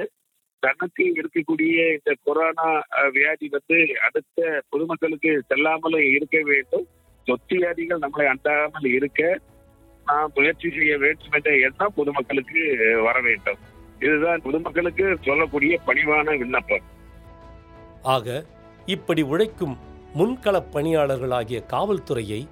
தனக்கு 0.60 1.04
இருக்கக்கூடிய 1.04 1.92
இந்த 1.92 2.14
கொரோனா 2.24 2.82
வியாதி 3.12 3.48
வந்து 3.48 3.86
அடுத்த 4.00 4.62
பொதுமக்களுக்கு 4.68 5.42
செல்லாமலும் 5.48 6.14
இருக்க 6.14 6.40
வேண்டும். 6.44 6.86
தொற்று 7.24 7.56
வியாதிகள் 7.56 7.98
நம்மளை 7.98 8.34
அண்டாமல் 8.34 8.86
இருக்க 8.86 9.40
நாம் 10.04 10.30
முயற்சி 10.34 10.70
செய்ய 10.70 10.98
வேண்டும் 10.98 11.32
என்ற 11.32 11.56
எண்ணம் 11.56 11.92
பொதுமக்களுக்கு 11.94 12.76
வர 13.02 13.20
வேண்டும். 13.20 13.56
இதுதான் 14.00 14.40
பொதுமக்களுக்கு 14.42 15.16
சொல்லக்கூடிய 15.20 15.80
பணிவான 15.86 16.38
விண்ணப்பம். 16.38 16.82
ஆக 18.02 18.44
இப்படி 18.86 19.22
உழைக்கும் 19.22 19.78
முன்களப் 20.14 20.70
பணியாளர்களாகிய 20.72 21.66
காவல்துறையை 21.66 22.46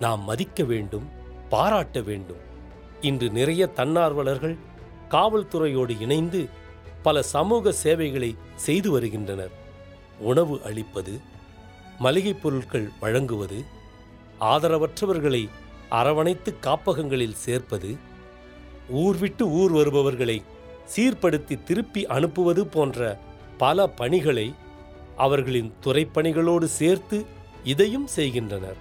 நாம் 0.00 0.24
மதிக்க 0.24 0.64
வேண்டும் 0.64 1.08
பாராட்ட 1.48 2.00
வேண்டும். 2.00 2.50
இன்று 3.00 3.30
நிறைய 3.30 3.66
தன்னார்வலர்கள் 3.66 4.56
காவல்துறையோடு 5.10 6.00
இணைந்து 6.00 6.60
பல 7.02 7.22
சமூக 7.22 7.72
சேவைகளை 7.72 8.36
செய்து 8.56 8.90
வருகின்றனர். 8.90 9.50
உணவு 10.18 10.60
அளிப்பது 10.64 11.20
மளிகைப் 11.98 12.42
பொருட்கள் 12.42 12.90
வழங்குவது 13.00 13.64
ஆதரவற்றவர்களை 14.40 15.48
அரவணைத்து 15.88 16.58
காப்பகங்களில் 16.58 17.34
சேர்ப்பது 17.34 17.96
ஊர் 18.88 19.18
விட்டு 19.18 19.48
ஊர் 19.48 19.72
வருபவர்களை 19.72 20.42
சீர்படுத்தி 20.96 21.62
திருப்பி 21.62 22.06
அனுப்புவது 22.06 22.66
போன்ற 22.66 23.18
பல 23.58 23.86
பணிகளை 23.86 24.54
அவர்களின் 25.16 25.74
துறைப்பணிகளோடு 25.84 26.64
சேர்த்து 26.64 27.24
இதையும் 27.64 28.06
செய்கின்றனர். 28.06 28.76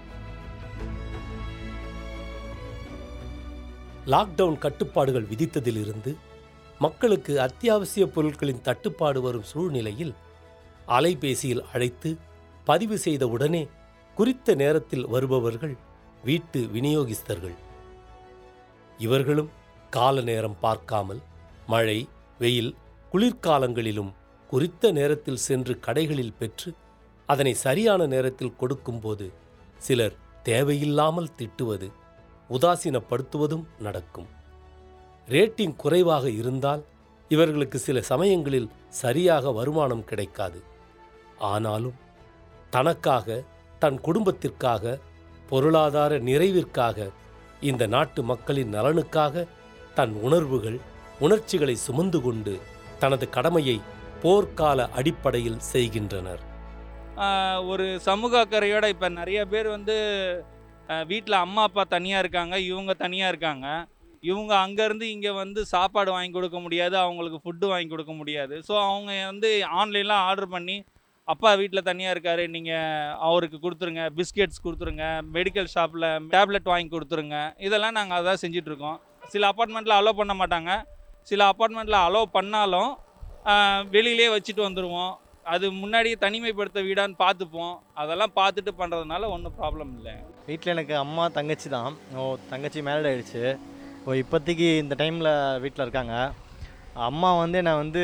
லாக்டவுன் 4.05 4.57
கட்டுப்பாடுகள் 4.57 5.27
விதித்ததிலிருந்து 5.35 6.15
மக்களுக்கு 6.83 7.33
அத்தியாவசிய 7.45 8.03
பொருட்களின் 8.05 8.61
தட்டுப்பாடு 8.61 9.19
வரும் 9.21 9.47
சூழ்நிலையில் 9.51 10.13
அலைபேசியில் 10.87 11.63
அழைத்து 11.73 12.09
பதிவு 12.65 12.97
செய்த 12.97 13.23
உடனே 13.27 13.61
குறித்த 14.17 14.55
நேரத்தில் 14.55 15.05
வருபவர்கள் 15.07 15.75
வீட்டு 16.23 16.59
விநியோகிஸ்தர்கள். 16.75 17.55
இவர்களும் 18.97 19.51
கால 19.89 20.21
நேரம் 20.21 20.57
பார்க்காமல் 20.59 21.21
மழை 21.67 21.99
வெயில் 22.39 22.73
குளிர்காலங்களிலும் 23.11 24.11
குறித்த 24.49 24.91
நேரத்தில் 24.91 25.43
சென்று 25.47 25.73
கடைகளில் 25.87 26.37
பெற்று 26.39 26.69
அதனை 27.25 27.53
சரியான 27.65 28.01
நேரத்தில் 28.07 28.57
கொடுக்கும்போது 28.57 29.27
சிலர் 29.77 30.19
தேவையில்லாமல் 30.43 31.33
திட்டுவது 31.39 31.87
உதாசீனப்படுத்துவதும் 32.49 33.67
நடக்கும். 33.79 34.29
ரேட்டிங் 35.33 35.75
குறைவாக 35.83 36.25
இருந்தால் 36.41 36.81
இவர்களுக்கு 37.31 37.77
சில 37.87 37.97
சமயங்களில் 38.11 38.71
சரியாக 39.01 39.51
வருமானம் 39.57 40.07
கிடைக்காது. 40.09 40.59
ஆனாலும் 41.51 41.97
தனக்காக 42.75 43.37
தன் 43.83 43.97
குடும்பத்திற்காக 44.07 44.93
பொருளாதார 45.51 46.17
நிறைவிற்காக 46.29 47.07
இந்த 47.69 47.83
நாட்டு 47.95 48.21
மக்களின் 48.31 48.71
நலனுக்காக 48.75 49.45
தன் 49.97 50.13
உணர்வுகள் 50.27 50.77
உணர்ச்சிகளை 51.25 51.75
சுமந்து 51.85 52.19
கொண்டு 52.27 52.53
தனது 53.01 53.25
கடமையை 53.35 53.77
போர்க்கால 54.23 54.79
அடிப்படையில் 54.99 55.59
செய்கின்றனர். 55.71 56.41
ஒரு 57.71 57.85
சமூக 58.07 58.33
அக்கறையோட 58.43 58.85
இப்போ 58.93 59.07
நிறைய 59.19 59.39
பேர் 59.53 59.67
வந்து 59.75 59.95
வீட்டில் 61.11 61.43
அம்மா 61.45 61.63
அப்பா 61.69 61.83
தனியாக 61.95 62.23
இருக்காங்க 62.23 62.55
இவங்க 62.69 62.93
தனியாக 63.03 63.31
இருக்காங்க. 63.33 63.67
இவங்க 64.29 64.53
அங்கேருந்து 64.63 65.05
இங்கே 65.15 65.31
வந்து 65.41 65.61
சாப்பாடு 65.73 66.09
வாங்கி 66.15 66.33
கொடுக்க 66.37 66.57
முடியாது 66.65 66.95
அவங்களுக்கு 67.03 67.39
ஃபுட்டு 67.43 67.67
வாங்கி 67.73 67.89
கொடுக்க 67.93 68.13
முடியாது. 68.21 68.55
ஸோ 68.67 68.73
அவங்க 68.87 69.11
வந்து 69.31 69.49
ஆன்லைனில் 69.81 70.15
ஆர்டர் 70.29 70.53
பண்ணி 70.55 70.77
அப்பா 71.31 71.49
வீட்டில் 71.61 71.87
தனியாக 71.89 72.13
இருக்கார் 72.15 72.41
நீங்கள் 72.55 73.11
அவருக்கு 73.27 73.57
கொடுத்துருங்க 73.63 74.03
பிஸ்கெட்ஸ் 74.17 74.63
கொடுத்துருங்க 74.65 75.05
மெடிக்கல் 75.35 75.69
ஷாப்பில் 75.73 76.07
டேப்லெட் 76.33 76.71
வாங்கி 76.71 76.89
கொடுத்துருங்க. 76.95 77.37
இதெல்லாம் 77.67 77.97
நாங்கள் 77.97 78.17
அதான் 78.19 78.41
செஞ்சிட்ருக்கோம். 78.43 78.97
சில 79.33 79.49
அப்பார்ட்மெண்ட்டில் 79.51 79.97
அலோவ் 79.99 80.19
பண்ண 80.21 80.35
மாட்டாங்க. 80.41 80.71
சில 81.31 81.41
அப்பார்ட்மெண்ட்டில் 81.51 82.03
அலோவ் 82.07 82.35
பண்ணாலும் 82.37 82.91
வெளியிலே 83.95 84.29
வச்சுட்டு 84.35 84.61
வந்துடுவோம் 84.67 85.13
அது 85.53 85.65
முன்னாடியே 85.81 86.15
தனிமைப்படுத்த 86.23 86.79
வீடான்னு 86.87 87.15
பார்த்துப்போம். 87.21 87.75
அதெல்லாம் 88.01 88.33
பார்த்துட்டு 88.39 88.71
பண்ணுறதுனால 88.81 89.29
ஒன்றும் 89.35 89.55
ப்ராப்ளம் 89.59 89.91
இல்லை. 89.97 90.13
வீட்டில் 90.49 90.73
எனக்கு 90.75 90.95
அம்மா 91.05 91.23
தங்கச்சி 91.37 91.69
தான். 91.77 91.95
ஓ 92.17 92.25
தங்கச்சி 92.51 92.81
மேரேட் 92.87 93.09
ஆயிடுச்சு. 93.11 93.43
இப்போ 94.01 94.13
இப்போதைக்கு 94.19 94.67
இந்த 94.83 94.93
டைமில் 94.99 95.29
வீட்டில் 95.63 95.83
இருக்காங்க. 95.83 96.13
அம்மா 97.07 97.29
வந்து 97.41 97.57
என்னை 97.59 97.73
வந்து 97.81 98.03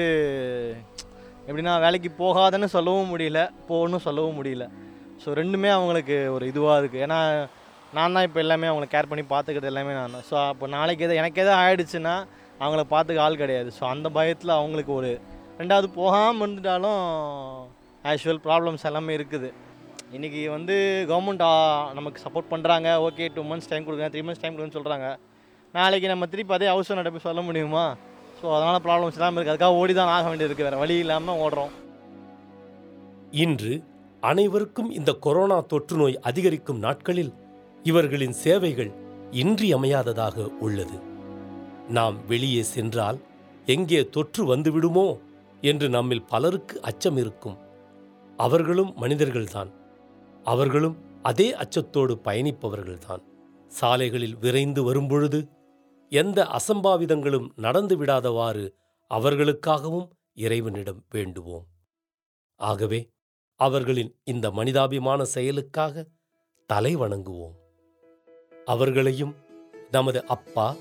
எப்படின்னா 1.47 1.71
வேலைக்கு 1.83 2.09
போகாதன்னு 2.19 2.67
சொல்லவும் 2.73 3.09
முடியல 3.13 3.39
போகணும் 3.69 4.03
சொல்லவும் 4.05 4.37
முடியல. 4.39 4.65
ஸோ 5.21 5.33
ரெண்டுமே 5.39 5.69
அவங்களுக்கு 5.75 6.17
ஒரு 6.35 6.45
இதுவாக 6.51 6.75
இருக்குது 6.81 7.03
ஏன்னா 7.05 7.17
நான் 7.97 8.15
தான் 8.15 8.25
இப்போ 8.27 8.39
எல்லாமே 8.43 8.67
அவங்கள 8.71 8.87
கேர் 8.91 9.09
பண்ணி 9.11 9.23
பார்த்துக்கிறது 9.31 9.71
எல்லாமே 9.71 9.93
நான் 9.99 10.13
தான். 10.15 10.25
ஸோ 10.29 10.35
அப்போ 10.51 10.67
நாளைக்கு 10.75 11.05
எதாவது 11.05 11.21
எனக்கு 11.21 11.41
எதாவது 11.43 11.59
ஆயிடுச்சுன்னா 11.61 12.15
அவங்கள 12.63 12.83
பார்த்துக்க 12.93 13.23
ஆள் 13.27 13.41
கிடையாது. 13.43 13.71
ஸோ 13.77 13.85
அந்த 13.93 14.09
பயத்தில் 14.17 14.57
அவங்களுக்கு 14.59 14.93
ஒரு 14.99 15.11
ரெண்டாவது 15.61 15.89
போகாமல் 15.99 16.43
இருந்துட்டாலும் 16.45 17.01
ஆக்சுவல் 18.11 18.43
ப்ராப்ளம்ஸ் 18.47 18.85
எல்லாமே 18.91 19.15
இருக்குது. 19.19 19.49
இன்றைக்கி 20.17 20.43
வந்து 20.57 20.75
கவர்மெண்ட் 21.13 21.47
நமக்கு 21.99 22.25
சப்போர்ட் 22.27 22.53
பண்ணுறாங்க 22.53 22.91
ஓகே 23.07 23.31
டூ 23.37 23.45
மந்த்ஸ் 23.51 23.71
டைம் 23.73 23.87
கொடுங்க 23.89 24.09
த்ரீ 24.13 24.23
மந்த்ஸ் 24.27 24.43
டைம் 24.43 24.55
கொடுங்கன்னு 24.55 24.79
சொல்கிறாங்க 24.79 25.09
நாளைக்கு 25.73 26.07
நம்ம 26.11 26.25
திருப்பி 26.31 26.53
அதே 26.57 26.67
ஹவுஸ் 26.73 26.91
ஓனர் 26.91 27.11
போய் 27.15 27.27
சொல்ல 27.27 27.41
முடியுமா? 27.47 27.85
ஸோ 28.39 28.45
அதனால் 28.55 28.83
ப்ராப்ளம்ஸ் 28.85 29.17
இல்லாமல் 29.17 29.37
இருக்குது 29.39 29.53
அதுக்காக 29.53 29.79
ஓடி 29.81 29.93
தான் 29.93 30.11
ஆக 30.15 30.25
வேண்டியது 30.29 30.49
இருக்குது 30.49 30.67
வேறு 30.67 30.81
வழி 30.83 30.95
இல்லாமல் 31.03 31.39
ஓடுறோம். 31.43 31.73
இன்று 33.43 33.73
அனைவருக்கும் 34.29 34.89
இந்த 34.99 35.11
கொரோனா 35.25 35.57
தொற்று 35.71 35.95
நோய் 35.97 36.17
அதிகரிக்கும் 36.29 36.79
நாட்களில் 36.85 37.31
இவர்களின் 37.83 38.35
சேவைகள் 38.43 38.91
இன்றியமையாததாக 39.43 40.47
உள்ளது. 40.65 40.97
நாம் 41.97 42.17
வெளியே 42.27 42.63
சென்றால் 42.75 43.19
எங்கே 43.75 44.01
தொற்று 44.15 44.43
வந்துவிடுமோ 44.53 45.07
என்று 45.61 45.89
நம்மில் 45.89 46.27
பலருக்கு 46.31 46.75
அச்சம் 46.81 47.17
இருக்கும். 47.17 47.57
அவர்களும் 48.37 48.93
மனிதர்கள்தான். 48.95 49.71
அவர்களும் 50.53 50.97
அதே 51.23 51.47
அச்சத்தோடு 51.63 52.13
பயணிப்பவர்கள்தான். 52.27 53.23
சாலைகளில் 53.71 54.37
விரைந்து 54.43 54.81
வரும்பொழுது 54.83 55.39
எந்த 56.09 56.43
அசம்பாவிதங்களும் 56.43 57.47
நடந்து 57.55 57.97
விடாதவாறு 57.97 58.73
அவர்களுக்காகவும் 59.09 60.09
இறைவனிடம் 60.33 61.05
வேண்டுவோம். 61.09 61.65
ஆகவே 62.55 63.09
அவர்களின் 63.55 64.19
இந்த 64.23 64.51
மனிதாபிமான 64.51 65.23
செயலுக்காக 65.23 66.07
தலை 66.65 66.97
வணங்குவோம். 66.97 67.55
அவர்களையும் 68.65 69.35
நமது 69.91 70.25
அப்பா 70.25 70.75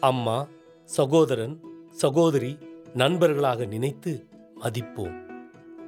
அம்மா 0.00 0.46
சகோதரன் 0.84 1.64
சகோதரி 1.90 2.58
நண்பர்களாக 2.94 3.64
நினைத்து 3.64 4.28
மதிப்போம். 4.60 5.18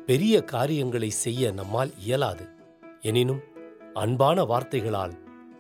பெரிய 0.05 0.45
காரியங்களை 0.45 1.11
செய்ய 1.11 1.53
நம்மால் 1.53 1.99
இயலாது. 1.99 2.49
எனினும் 3.01 3.41
அன்பான 3.95 4.45
வார்த்தைகளால் 4.45 5.13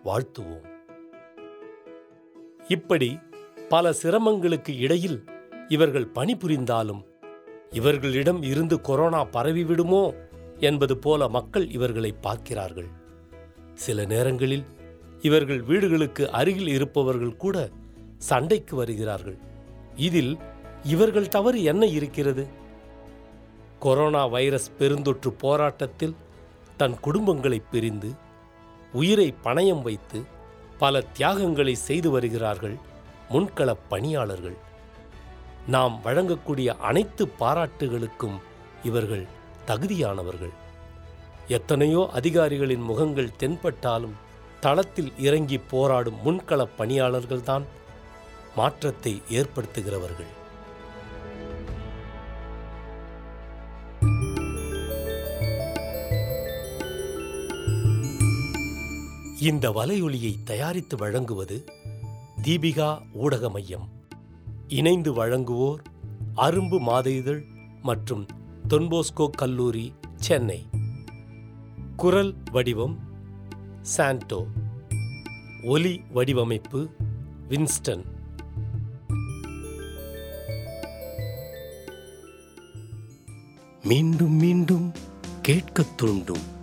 வாழ்த்துவோம். 0.04 0.71
இப்படி 2.76 3.08
பல 3.68 3.92
சிரமங்களுக்கு 4.02 4.72
இடையில் 4.78 5.18
இவர்கள் 5.68 6.12
பணிபுரிந்தாலும் 6.14 7.02
இவர்களிடம் 7.70 8.40
இருந்து 8.42 8.76
கொரோனா 8.80 9.20
பரவிவிடுமோ 9.36 10.02
என்பது 10.68 10.94
போல 10.96 11.28
மக்கள் 11.28 11.66
இவர்களை 11.70 12.10
பார்க்கிறார்கள். 12.26 12.90
சில 13.84 14.04
நேரங்களில் 14.04 14.64
இவர்கள் 15.20 15.62
வீடுகளுக்கு 15.62 16.24
அருகில் 16.30 16.70
இருப்பவர்கள் 16.76 17.36
கூட 17.36 17.56
சண்டைக்கு 18.28 18.74
வருகிறார்கள். 18.76 19.38
இதில் 20.08 20.32
இவர்கள் 20.84 21.32
தவறு 21.36 21.58
என்ன 21.62 21.84
இருக்கிறது? 21.98 22.44
கொரோனா 23.78 24.22
வைரஸ் 24.26 24.68
பெருந்தொற்று 24.78 25.30
போராட்டத்தில் 25.44 26.14
தன் 26.76 26.96
குடும்பங்களை 27.04 27.58
பிரிந்து 27.70 28.10
உயிரை 28.92 29.28
பணயம் 29.44 29.82
வைத்து 29.82 30.18
பல 30.78 31.00
தியாகங்களை 31.00 31.74
செய்து 31.74 32.10
வருகிறார்கள் 32.10 32.76
முன்களப் 33.30 33.88
பணியாளர்கள். 33.88 34.56
நாம் 35.66 36.00
வழங்கக்கூடிய 36.04 36.66
அனைத்து 36.66 37.32
பாராட்டுகளுக்கும் 37.40 38.40
இவர்கள் 38.82 39.26
தகுதியானவர்கள். 39.66 40.52
எத்தனையோ 41.48 42.08
அதிகாரிகளின் 42.12 42.80
முகங்கள் 42.80 43.30
தென்பட்டாலும் 43.38 44.12
தளத்தில் 44.60 45.12
இறங்கி 45.18 45.58
போராடும் 45.58 46.18
முன்களப் 46.24 46.74
பணியாளர்கள்தான் 46.78 47.62
மாற்றத்தை 48.56 49.22
ஏற்படுத்துகிறவர்கள். 49.30 50.40
இந்த 59.42 59.70
வலையொலியை 59.70 60.42
தயாரித்து 60.42 60.96
வழங்குவது 60.96 61.64
தீபிகா 62.42 62.98
ஊடக 63.12 63.50
மையம். 63.50 63.88
இணைந்து 64.68 65.12
வழங்குவோர் 65.12 65.78
அரும்பு 66.36 66.80
மாத 66.80 67.10
இதழ் 67.10 67.44
மற்றும் 67.82 68.26
தொன்போஸ்கோ 68.68 69.30
கல்லூரி 69.30 69.92
சென்னை. 70.16 70.66
குரல் 71.96 72.34
வடிவம் 72.52 72.98
சாண்டோ. 73.80 74.46
ஒலி 75.64 76.00
வடிவமைப்பு 76.12 76.88
வின்ஸ்டன். 77.48 78.04
மீண்டும் 83.82 84.32
மீண்டும் 84.32 84.92
கேட்கத் 85.42 85.98
தூண்டும். 85.98 86.60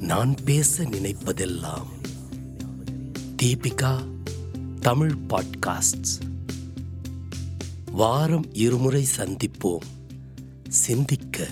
நான் 0.00 0.34
பேச 0.44 0.82
நினைப்பதெல்லாம் 0.82 1.86
தீபிகா 3.42 4.04
தமிழ் 4.80 5.16
பாட்காஸ்ட் 5.28 6.06
வாரம் 7.92 8.54
இருமுறை 8.54 9.06
சந்திப்போம். 9.16 9.86
சிந்திக்க 10.68 11.48